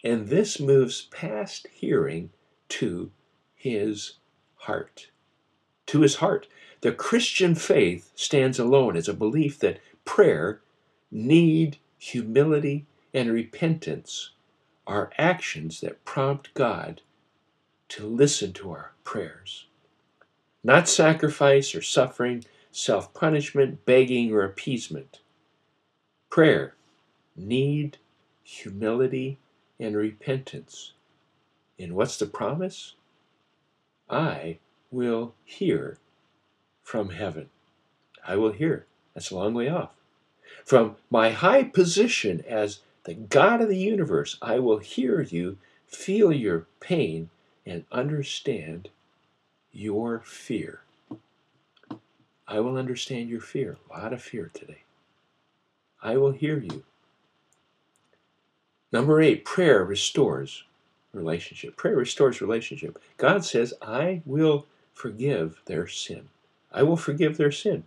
and 0.02 0.28
this 0.28 0.58
moves 0.58 1.02
past 1.12 1.68
hearing 1.70 2.30
to 2.68 3.12
his 3.54 4.14
heart. 4.56 5.10
To 5.86 6.00
his 6.00 6.16
heart. 6.16 6.48
The 6.80 6.92
Christian 6.92 7.54
faith 7.54 8.10
stands 8.14 8.58
alone 8.58 8.96
as 8.96 9.08
a 9.08 9.14
belief 9.14 9.58
that 9.60 9.80
prayer, 10.04 10.60
need, 11.10 11.78
humility, 11.98 12.86
and 13.12 13.32
repentance 13.32 14.30
are 14.86 15.10
actions 15.18 15.80
that 15.80 16.04
prompt 16.04 16.54
God 16.54 17.02
to 17.88 18.06
listen 18.06 18.52
to 18.54 18.70
our 18.70 18.92
prayers. 19.04 19.66
Not 20.62 20.88
sacrifice 20.88 21.74
or 21.74 21.82
suffering, 21.82 22.44
self 22.70 23.12
punishment, 23.14 23.84
begging, 23.84 24.32
or 24.32 24.44
appeasement. 24.44 25.20
Prayer, 26.30 26.74
need, 27.36 27.98
humility, 28.42 29.38
and 29.78 29.96
repentance. 29.96 30.92
And 31.78 31.94
what's 31.94 32.18
the 32.18 32.26
promise? 32.26 32.94
I 34.10 34.58
will 34.90 35.34
hear 35.44 35.98
from 36.82 37.10
heaven. 37.10 37.50
I 38.26 38.36
will 38.36 38.52
hear. 38.52 38.86
That's 39.14 39.30
a 39.30 39.36
long 39.36 39.54
way 39.54 39.68
off. 39.68 39.90
From 40.64 40.96
my 41.10 41.30
high 41.30 41.64
position 41.64 42.44
as 42.46 42.80
the 43.04 43.14
God 43.14 43.60
of 43.60 43.68
the 43.68 43.78
universe, 43.78 44.36
I 44.42 44.58
will 44.58 44.78
hear 44.78 45.22
you, 45.22 45.58
feel 45.86 46.32
your 46.32 46.66
pain, 46.80 47.30
and 47.64 47.84
understand 47.90 48.90
your 49.72 50.20
fear. 50.20 50.80
I 52.46 52.60
will 52.60 52.76
understand 52.76 53.28
your 53.28 53.40
fear. 53.40 53.76
A 53.90 53.98
lot 53.98 54.12
of 54.12 54.22
fear 54.22 54.50
today. 54.54 54.82
I 56.02 56.16
will 56.16 56.32
hear 56.32 56.58
you. 56.58 56.84
Number 58.90 59.20
eight, 59.20 59.44
prayer 59.44 59.84
restores 59.84 60.64
relationship. 61.12 61.76
Prayer 61.76 61.96
restores 61.96 62.40
relationship. 62.40 62.98
God 63.16 63.44
says, 63.44 63.74
I 63.82 64.22
will 64.24 64.66
forgive 64.94 65.60
their 65.66 65.86
sin. 65.86 66.28
I 66.72 66.82
will 66.82 66.96
forgive 66.96 67.36
their 67.36 67.52
sin. 67.52 67.84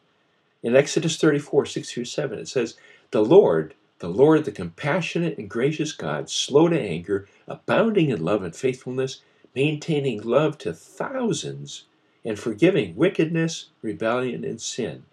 In 0.64 0.76
Exodus 0.76 1.18
34, 1.18 1.66
6 1.66 1.92
through 1.92 2.06
7, 2.06 2.40
it 2.40 2.48
says, 2.48 2.78
The 3.12 3.24
Lord, 3.24 3.74
the 4.00 4.10
Lord, 4.10 4.46
the 4.46 4.52
compassionate 4.52 5.38
and 5.38 5.50
gracious 5.50 5.92
God, 5.92 6.30
slow 6.30 6.68
to 6.68 6.80
anger, 6.80 7.28
abounding 7.48 8.10
in 8.10 8.24
love 8.24 8.44
and 8.44 8.56
faithfulness, 8.56 9.22
maintaining 9.56 10.22
love 10.22 10.58
to 10.60 10.74
thousands, 10.74 11.86
and 12.24 12.38
forgiving 12.38 12.96
wickedness, 12.96 13.70
rebellion, 13.82 14.44
and 14.44 14.62
sin. 14.62 15.06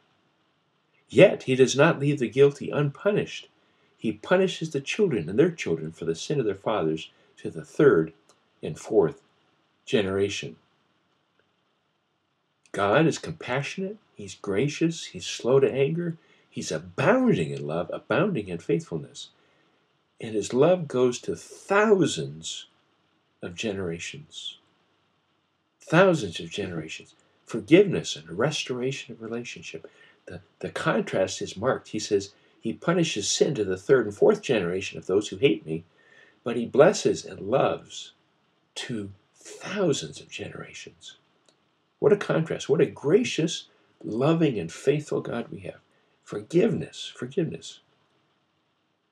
Yet 1.08 1.44
he 1.44 1.54
does 1.54 1.74
not 1.74 1.98
leave 1.98 2.18
the 2.18 2.28
guilty 2.28 2.70
unpunished. 2.70 3.48
He 3.96 4.12
punishes 4.12 4.70
the 4.70 4.80
children 4.80 5.28
and 5.28 5.38
their 5.38 5.50
children 5.50 5.92
for 5.92 6.04
the 6.04 6.14
sin 6.14 6.38
of 6.38 6.44
their 6.44 6.54
fathers 6.54 7.10
to 7.38 7.50
the 7.50 7.64
third 7.64 8.12
and 8.62 8.78
fourth 8.78 9.22
generation. 9.86 10.56
God 12.78 13.08
is 13.08 13.18
compassionate, 13.18 13.96
He's 14.14 14.36
gracious, 14.36 15.06
He's 15.06 15.26
slow 15.26 15.58
to 15.58 15.68
anger, 15.68 16.16
He's 16.48 16.70
abounding 16.70 17.50
in 17.50 17.66
love, 17.66 17.90
abounding 17.92 18.46
in 18.46 18.58
faithfulness. 18.58 19.30
And 20.20 20.32
his 20.36 20.54
love 20.54 20.86
goes 20.86 21.18
to 21.22 21.34
thousands 21.34 22.66
of 23.42 23.56
generations. 23.56 24.58
Thousands 25.80 26.38
of 26.38 26.50
generations. 26.50 27.16
Forgiveness 27.44 28.14
and 28.14 28.38
restoration 28.38 29.12
of 29.12 29.22
relationship. 29.22 29.90
The, 30.26 30.42
the 30.60 30.70
contrast 30.70 31.42
is 31.42 31.56
marked. 31.56 31.88
He 31.88 31.98
says, 31.98 32.32
He 32.60 32.74
punishes 32.74 33.28
sin 33.28 33.56
to 33.56 33.64
the 33.64 33.76
third 33.76 34.06
and 34.06 34.14
fourth 34.14 34.40
generation 34.40 34.98
of 34.98 35.06
those 35.06 35.26
who 35.26 35.38
hate 35.38 35.66
me, 35.66 35.82
but 36.44 36.54
He 36.54 36.64
blesses 36.64 37.24
and 37.24 37.40
loves 37.40 38.12
to 38.76 39.10
thousands 39.34 40.20
of 40.20 40.30
generations. 40.30 41.16
What 41.98 42.12
a 42.12 42.16
contrast. 42.16 42.68
What 42.68 42.80
a 42.80 42.86
gracious, 42.86 43.68
loving, 44.02 44.58
and 44.58 44.70
faithful 44.70 45.20
God 45.20 45.48
we 45.50 45.60
have. 45.60 45.80
Forgiveness, 46.22 47.12
forgiveness. 47.16 47.80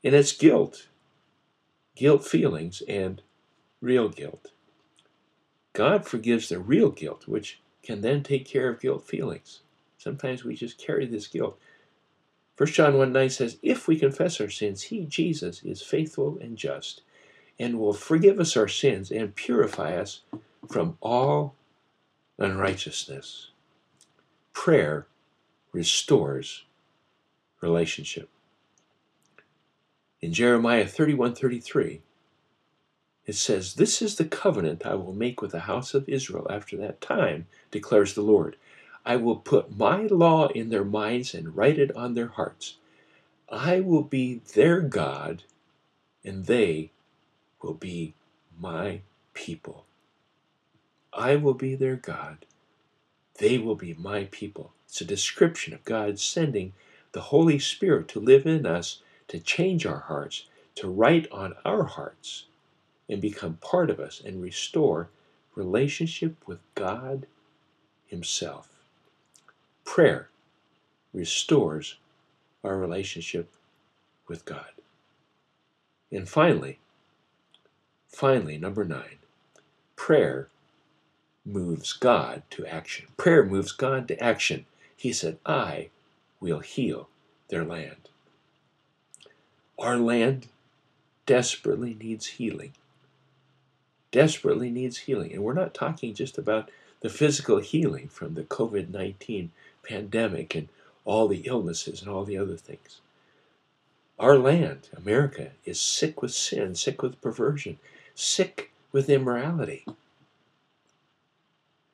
And 0.04 0.14
it's 0.14 0.32
guilt, 0.32 0.88
guilt 1.96 2.24
feelings, 2.24 2.82
and 2.88 3.22
real 3.80 4.08
guilt. 4.08 4.52
God 5.72 6.06
forgives 6.06 6.48
the 6.48 6.58
real 6.58 6.90
guilt, 6.90 7.26
which 7.26 7.60
can 7.82 8.00
then 8.00 8.22
take 8.22 8.46
care 8.46 8.68
of 8.68 8.80
guilt 8.80 9.06
feelings. 9.06 9.60
Sometimes 9.98 10.44
we 10.44 10.54
just 10.54 10.78
carry 10.78 11.06
this 11.06 11.26
guilt. 11.26 11.58
1 12.56 12.68
John 12.68 12.96
1 12.96 13.12
9 13.12 13.30
says, 13.30 13.58
If 13.62 13.88
we 13.88 13.98
confess 13.98 14.40
our 14.40 14.48
sins, 14.48 14.82
He, 14.82 15.04
Jesus, 15.04 15.62
is 15.62 15.82
faithful 15.82 16.38
and 16.40 16.56
just 16.56 17.02
and 17.58 17.78
will 17.78 17.92
forgive 17.92 18.38
us 18.38 18.56
our 18.56 18.68
sins 18.68 19.10
and 19.10 19.34
purify 19.34 19.96
us 19.96 20.20
from 20.70 20.96
all 21.00 21.55
unrighteousness. 22.38 23.50
Prayer 24.52 25.06
restores 25.72 26.64
relationship. 27.60 28.28
In 30.20 30.32
Jeremiah 30.32 30.86
31:33, 30.86 32.00
it 33.26 33.34
says, 33.34 33.74
This 33.74 34.00
is 34.00 34.16
the 34.16 34.24
covenant 34.24 34.86
I 34.86 34.94
will 34.94 35.12
make 35.12 35.42
with 35.42 35.50
the 35.50 35.60
house 35.60 35.94
of 35.94 36.08
Israel 36.08 36.46
after 36.48 36.76
that 36.76 37.00
time, 37.00 37.48
declares 37.70 38.14
the 38.14 38.22
Lord. 38.22 38.56
I 39.04 39.16
will 39.16 39.36
put 39.36 39.76
my 39.76 40.02
law 40.02 40.48
in 40.48 40.68
their 40.68 40.84
minds 40.84 41.34
and 41.34 41.56
write 41.56 41.78
it 41.78 41.94
on 41.96 42.14
their 42.14 42.28
hearts. 42.28 42.76
I 43.48 43.80
will 43.80 44.02
be 44.02 44.40
their 44.54 44.80
God, 44.80 45.44
and 46.24 46.46
they 46.46 46.90
will 47.62 47.74
be 47.74 48.14
my 48.58 49.00
people. 49.34 49.85
I 51.16 51.36
will 51.36 51.54
be 51.54 51.74
their 51.74 51.96
God. 51.96 52.44
They 53.38 53.58
will 53.58 53.74
be 53.74 53.94
my 53.94 54.24
people. 54.24 54.72
It's 54.86 55.00
a 55.00 55.06
description 55.06 55.72
of 55.72 55.84
God 55.84 56.18
sending 56.18 56.74
the 57.12 57.22
Holy 57.22 57.58
Spirit 57.58 58.08
to 58.08 58.20
live 58.20 58.46
in 58.46 58.66
us, 58.66 59.00
to 59.28 59.38
change 59.38 59.86
our 59.86 60.00
hearts, 60.00 60.44
to 60.76 60.88
write 60.88 61.26
on 61.32 61.54
our 61.64 61.84
hearts, 61.84 62.44
and 63.08 63.20
become 63.20 63.54
part 63.62 63.88
of 63.90 63.98
us 63.98 64.20
and 64.24 64.42
restore 64.42 65.08
relationship 65.54 66.36
with 66.46 66.58
God 66.74 67.26
Himself. 68.06 68.68
Prayer 69.84 70.28
restores 71.14 71.96
our 72.62 72.76
relationship 72.76 73.50
with 74.28 74.44
God. 74.44 74.72
And 76.12 76.28
finally, 76.28 76.78
finally, 78.08 78.58
number 78.58 78.84
nine, 78.84 79.18
prayer 79.96 80.48
moves 81.46 81.92
God 81.92 82.42
to 82.50 82.66
action. 82.66 83.06
Prayer 83.16 83.44
moves 83.44 83.72
God 83.72 84.08
to 84.08 84.22
action. 84.22 84.66
He 84.96 85.12
said, 85.12 85.38
I 85.46 85.88
will 86.40 86.58
heal 86.60 87.08
their 87.48 87.64
land. 87.64 88.08
Our 89.78 89.96
land 89.96 90.48
desperately 91.26 91.94
needs 91.94 92.26
healing. 92.26 92.72
Desperately 94.10 94.70
needs 94.70 94.98
healing. 94.98 95.32
And 95.32 95.42
we're 95.42 95.52
not 95.52 95.74
talking 95.74 96.14
just 96.14 96.38
about 96.38 96.70
the 97.00 97.08
physical 97.10 97.58
healing 97.58 98.08
from 98.08 98.34
the 98.34 98.42
COVID 98.42 98.88
19 98.88 99.50
pandemic 99.86 100.54
and 100.54 100.68
all 101.04 101.28
the 101.28 101.42
illnesses 101.46 102.00
and 102.00 102.10
all 102.10 102.24
the 102.24 102.38
other 102.38 102.56
things. 102.56 103.00
Our 104.18 104.38
land, 104.38 104.88
America, 104.96 105.50
is 105.64 105.80
sick 105.80 106.22
with 106.22 106.32
sin, 106.32 106.74
sick 106.74 107.02
with 107.02 107.20
perversion, 107.20 107.78
sick 108.14 108.72
with 108.90 109.10
immorality. 109.10 109.84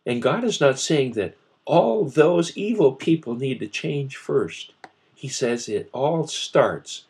And 0.05 0.23
God 0.23 0.45
is 0.45 0.61
not 0.61 0.79
saying 0.79 1.13
that 1.13 1.37
all 1.65 2.05
those 2.05 2.57
evil 2.57 2.93
people 2.93 3.35
need 3.35 3.61
to 3.61 3.69
change 3.69 4.17
first. 4.17 4.73
He 5.15 5.29
says 5.29 5.69
it 5.69 5.89
all 5.93 6.27
starts 6.27 7.05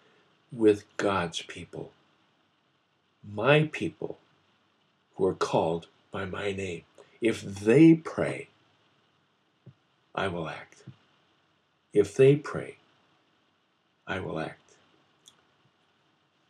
with 0.52 0.84
God's 0.98 1.40
people, 1.42 1.90
my 3.26 3.70
people 3.72 4.18
who 5.16 5.26
are 5.26 5.34
called 5.34 5.86
by 6.10 6.26
my 6.26 6.52
name. 6.52 6.82
If 7.22 7.42
they 7.42 7.94
pray, 7.94 8.48
I 10.14 10.28
will 10.28 10.48
act. 10.48 10.84
If 11.94 12.14
they 12.14 12.36
pray, 12.36 12.76
I 14.06 14.20
will 14.20 14.38
act. 14.38 14.74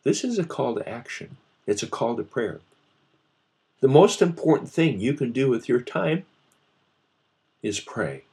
This 0.03 0.25
is 0.25 0.39
a 0.39 0.45
call 0.45 0.75
to 0.75 0.89
action. 0.89 1.37
It's 1.67 1.83
a 1.83 1.87
call 1.87 2.17
to 2.17 2.25
prayer. 2.25 2.61
The 3.81 3.89
most 3.89 4.21
important 4.21 4.69
thing 4.69 5.01
you 5.01 5.15
can 5.15 5.31
do 5.31 5.49
with 5.49 5.69
your 5.69 5.81
time 5.81 6.25
is 7.63 7.81
pray. 7.81 8.25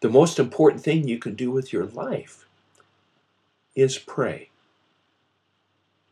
The 0.00 0.08
most 0.08 0.38
important 0.38 0.82
thing 0.82 1.06
you 1.06 1.18
can 1.18 1.34
do 1.34 1.50
with 1.50 1.72
your 1.72 1.86
life 1.86 2.46
is 3.74 3.98
pray. 3.98 4.50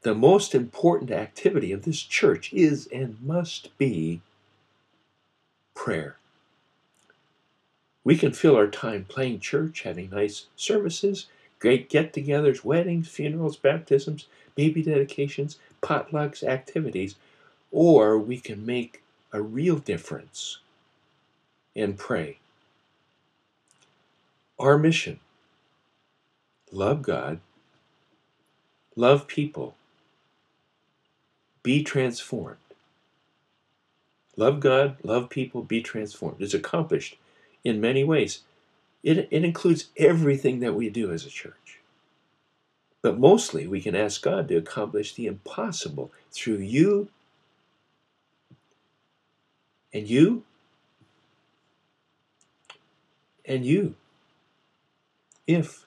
The 0.03 0.15
most 0.15 0.55
important 0.55 1.11
activity 1.11 1.73
of 1.73 1.83
this 1.83 2.01
church 2.03 2.53
is 2.53 2.89
and 2.93 3.21
must 3.21 3.77
be 3.79 4.21
prayer. 5.75 6.17
We 8.03 8.17
can 8.17 8.33
fill 8.33 8.57
our 8.57 8.67
time 8.67 9.05
playing 9.05 9.41
church, 9.41 9.83
having 9.83 10.11
nice 10.11 10.47
services, 10.57 11.27
great 11.59 11.91
get 11.91 12.15
togethers, 12.15 12.65
weddings, 12.65 13.09
funerals, 13.09 13.57
baptisms, 13.57 14.27
baby 14.55 14.83
dedications, 14.83 15.59
potlucks, 15.83 16.43
activities, 16.43 17.17
or 17.71 18.19
we 18.19 18.39
can 18.39 18.65
make 18.65 19.03
a 19.33 19.43
real 19.43 19.77
difference 19.77 20.59
and 21.75 21.99
pray. 21.99 22.39
Our 24.59 24.79
mission 24.79 25.21
love 26.73 27.03
God, 27.03 27.41
love 28.97 29.27
people, 29.27 29.75
be 31.63 31.83
transformed. 31.83 32.57
Love 34.37 34.61
God, 34.61 34.97
love 35.03 35.29
people, 35.29 35.63
be 35.63 35.83
transformed. 35.83 36.41
It's 36.41 36.55
accomplished 36.55 37.17
in 37.65 37.81
many 37.81 38.05
ways. 38.05 38.41
It, 39.03 39.29
it 39.31 39.45
includes 39.45 39.87
everything 39.97 40.61
that 40.61 40.75
we 40.75 40.89
do 40.91 41.11
as 41.13 41.27
a 41.27 41.31
church. 41.31 41.81
But 43.03 43.19
mostly 43.19 43.67
we 43.67 43.81
can 43.81 43.95
ask 43.95 44.23
God 44.23 44.49
to 44.49 44.57
accomplish 44.57 45.15
the 45.15 45.27
impossible 45.27 46.13
through 46.33 46.59
you 46.59 47.09
and 49.93 50.09
you 50.09 50.45
and 53.51 53.67
you 53.67 53.97
if 55.45 55.85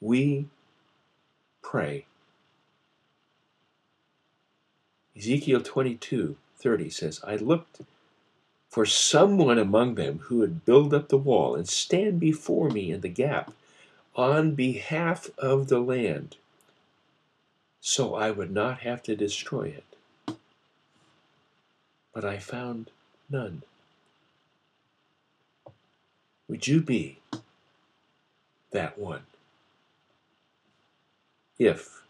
we 0.00 0.46
pray. 1.62 2.04
Ezekiel 5.16 5.60
22 5.60 6.36
30 6.56 6.90
says, 6.90 7.20
I 7.24 7.36
looked 7.36 7.80
for 8.68 8.84
someone 8.84 9.58
among 9.58 9.94
them 9.94 10.18
who 10.24 10.38
would 10.38 10.64
build 10.64 10.92
up 10.92 11.08
the 11.08 11.16
wall 11.16 11.54
and 11.54 11.68
stand 11.68 12.18
before 12.18 12.68
me 12.70 12.90
in 12.90 13.02
the 13.02 13.08
gap 13.08 13.52
on 14.16 14.56
behalf 14.56 15.30
of 15.38 15.68
the 15.68 15.78
land, 15.78 16.34
so 17.80 18.16
I 18.16 18.32
would 18.32 18.50
not 18.50 18.80
have 18.80 19.04
to 19.04 19.14
destroy 19.14 19.76
it. 19.78 20.36
But 22.12 22.24
I 22.24 22.38
found 22.38 22.90
none. 23.30 23.62
Would 26.48 26.66
you 26.66 26.80
be 26.80 27.18
that 28.70 28.98
one? 28.98 29.22
If, 31.58 32.02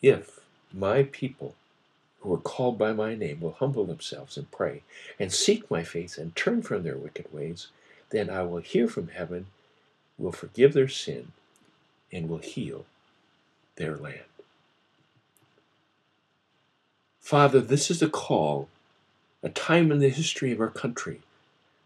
if 0.00 0.40
my 0.72 1.02
people 1.02 1.54
who 2.20 2.32
are 2.34 2.38
called 2.38 2.78
by 2.78 2.92
my 2.92 3.14
name 3.14 3.40
will 3.40 3.52
humble 3.52 3.84
themselves 3.84 4.36
and 4.36 4.50
pray 4.50 4.82
and 5.18 5.32
seek 5.32 5.70
my 5.70 5.82
face 5.82 6.16
and 6.16 6.34
turn 6.34 6.62
from 6.62 6.82
their 6.82 6.96
wicked 6.96 7.32
ways, 7.32 7.68
then 8.10 8.30
I 8.30 8.42
will 8.42 8.58
hear 8.58 8.88
from 8.88 9.08
heaven, 9.08 9.46
will 10.16 10.32
forgive 10.32 10.72
their 10.72 10.88
sin, 10.88 11.32
and 12.10 12.28
will 12.28 12.38
heal 12.38 12.86
their 13.76 13.96
land. 13.96 14.20
Father, 17.20 17.60
this 17.60 17.90
is 17.90 18.00
a 18.00 18.08
call 18.08 18.68
a 19.42 19.48
time 19.48 19.92
in 19.92 19.98
the 20.00 20.08
history 20.08 20.52
of 20.52 20.60
our 20.60 20.70
country, 20.70 21.20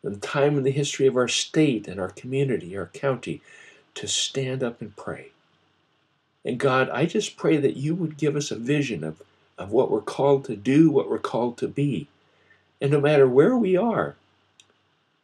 a 0.04 0.10
time 0.16 0.56
in 0.56 0.64
the 0.64 0.70
history 0.70 1.06
of 1.06 1.16
our 1.16 1.28
state 1.28 1.86
and 1.86 2.00
our 2.00 2.08
community, 2.08 2.76
our 2.76 2.86
county, 2.86 3.40
to 3.94 4.08
stand 4.08 4.62
up 4.62 4.80
and 4.80 4.96
pray. 4.96 5.28
And 6.44 6.58
God, 6.58 6.88
I 6.90 7.06
just 7.06 7.36
pray 7.36 7.56
that 7.58 7.76
you 7.76 7.94
would 7.94 8.16
give 8.16 8.34
us 8.34 8.50
a 8.50 8.56
vision 8.56 9.04
of, 9.04 9.22
of 9.58 9.70
what 9.70 9.90
we're 9.90 10.00
called 10.00 10.44
to 10.46 10.56
do, 10.56 10.90
what 10.90 11.08
we're 11.08 11.18
called 11.18 11.56
to 11.58 11.68
be. 11.68 12.08
And 12.80 12.90
no 12.90 13.00
matter 13.00 13.28
where 13.28 13.56
we 13.56 13.76
are, 13.76 14.16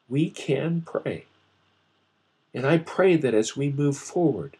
we 0.08 0.30
can 0.30 0.82
pray. 0.82 1.24
And 2.54 2.66
I 2.66 2.78
pray 2.78 3.16
that 3.16 3.34
as 3.34 3.56
we 3.56 3.70
move 3.70 3.96
forward, 3.96 4.56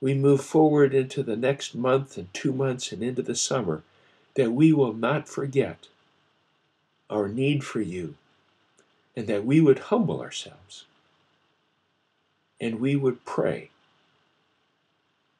we 0.00 0.14
move 0.14 0.40
forward 0.40 0.94
into 0.94 1.22
the 1.22 1.36
next 1.36 1.74
month 1.74 2.18
and 2.18 2.32
two 2.34 2.52
months 2.52 2.90
and 2.90 3.02
into 3.02 3.22
the 3.22 3.36
summer, 3.36 3.82
that 4.34 4.52
we 4.52 4.72
will 4.72 4.92
not 4.92 5.28
forget 5.28 5.86
our 7.12 7.28
need 7.28 7.62
for 7.62 7.80
you 7.80 8.14
and 9.14 9.26
that 9.26 9.44
we 9.44 9.60
would 9.60 9.78
humble 9.78 10.20
ourselves 10.20 10.86
and 12.60 12.80
we 12.80 12.96
would 12.96 13.24
pray 13.24 13.70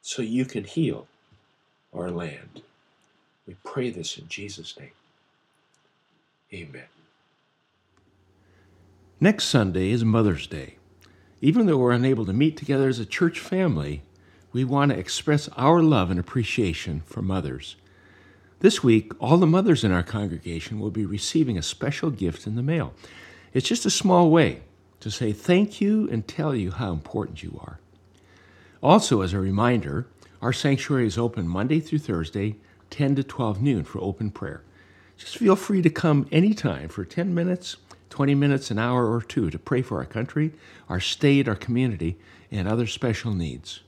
so 0.02 0.20
you 0.20 0.44
can 0.44 0.64
heal 0.64 1.06
our 1.94 2.10
land. 2.10 2.62
We 3.46 3.56
pray 3.64 3.90
this 3.90 4.18
in 4.18 4.28
Jesus' 4.28 4.78
name. 4.78 4.90
Amen. 6.52 6.84
Next 9.20 9.44
Sunday 9.44 9.90
is 9.90 10.04
Mother's 10.04 10.46
Day. 10.46 10.76
Even 11.40 11.66
though 11.66 11.78
we're 11.78 11.92
unable 11.92 12.26
to 12.26 12.32
meet 12.32 12.56
together 12.56 12.88
as 12.88 12.98
a 12.98 13.06
church 13.06 13.40
family, 13.40 14.02
we 14.52 14.64
want 14.64 14.92
to 14.92 14.98
express 14.98 15.48
our 15.56 15.82
love 15.82 16.10
and 16.10 16.20
appreciation 16.20 17.02
for 17.06 17.22
mothers. 17.22 17.76
This 18.62 18.80
week, 18.80 19.10
all 19.18 19.38
the 19.38 19.46
mothers 19.48 19.82
in 19.82 19.90
our 19.90 20.04
congregation 20.04 20.78
will 20.78 20.92
be 20.92 21.04
receiving 21.04 21.58
a 21.58 21.62
special 21.62 22.10
gift 22.10 22.46
in 22.46 22.54
the 22.54 22.62
mail. 22.62 22.94
It's 23.52 23.66
just 23.66 23.84
a 23.84 23.90
small 23.90 24.30
way 24.30 24.62
to 25.00 25.10
say 25.10 25.32
thank 25.32 25.80
you 25.80 26.08
and 26.08 26.28
tell 26.28 26.54
you 26.54 26.70
how 26.70 26.92
important 26.92 27.42
you 27.42 27.58
are. 27.60 27.80
Also, 28.80 29.20
as 29.20 29.32
a 29.32 29.40
reminder, 29.40 30.06
our 30.40 30.52
sanctuary 30.52 31.08
is 31.08 31.18
open 31.18 31.48
Monday 31.48 31.80
through 31.80 31.98
Thursday, 31.98 32.54
10 32.90 33.16
to 33.16 33.24
12 33.24 33.60
noon 33.60 33.82
for 33.82 34.00
open 34.00 34.30
prayer. 34.30 34.62
Just 35.16 35.38
feel 35.38 35.56
free 35.56 35.82
to 35.82 35.90
come 35.90 36.28
anytime 36.30 36.88
for 36.88 37.04
10 37.04 37.34
minutes, 37.34 37.78
20 38.10 38.36
minutes, 38.36 38.70
an 38.70 38.78
hour 38.78 39.10
or 39.12 39.20
two 39.20 39.50
to 39.50 39.58
pray 39.58 39.82
for 39.82 39.98
our 39.98 40.04
country, 40.04 40.52
our 40.88 41.00
state, 41.00 41.48
our 41.48 41.56
community, 41.56 42.16
and 42.52 42.68
other 42.68 42.86
special 42.86 43.34
needs. 43.34 43.80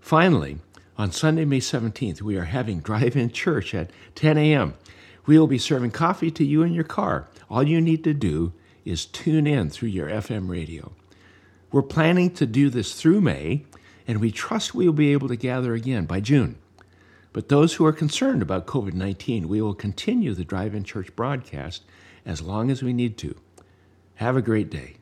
Finally, 0.00 0.58
on 0.98 1.12
Sunday, 1.12 1.44
May 1.44 1.60
17th, 1.60 2.20
we 2.20 2.36
are 2.36 2.44
having 2.44 2.80
drive 2.80 3.16
in 3.16 3.30
church 3.30 3.72
at 3.72 3.90
10 4.16 4.36
a.m. 4.36 4.74
We 5.26 5.38
will 5.38 5.46
be 5.46 5.58
serving 5.58 5.92
coffee 5.92 6.32
to 6.32 6.44
you 6.44 6.62
in 6.62 6.74
your 6.74 6.84
car. 6.84 7.28
All 7.48 7.62
you 7.62 7.80
need 7.80 8.02
to 8.04 8.12
do 8.12 8.52
is 8.84 9.06
tune 9.06 9.46
in 9.46 9.70
through 9.70 9.90
your 9.90 10.08
FM 10.08 10.50
radio. 10.50 10.92
We're 11.70 11.82
planning 11.82 12.30
to 12.32 12.46
do 12.46 12.68
this 12.68 12.94
through 12.94 13.20
May, 13.20 13.64
and 14.08 14.20
we 14.20 14.32
trust 14.32 14.74
we 14.74 14.86
will 14.86 14.92
be 14.92 15.12
able 15.12 15.28
to 15.28 15.36
gather 15.36 15.74
again 15.74 16.04
by 16.04 16.18
June. 16.20 16.56
But 17.32 17.48
those 17.48 17.74
who 17.74 17.86
are 17.86 17.92
concerned 17.92 18.42
about 18.42 18.66
COVID 18.66 18.94
19, 18.94 19.48
we 19.48 19.60
will 19.60 19.74
continue 19.74 20.34
the 20.34 20.44
drive 20.44 20.74
in 20.74 20.82
church 20.82 21.14
broadcast 21.14 21.84
as 22.24 22.42
long 22.42 22.70
as 22.70 22.82
we 22.82 22.92
need 22.92 23.16
to. 23.18 23.36
Have 24.16 24.36
a 24.36 24.42
great 24.42 24.70
day. 24.70 24.97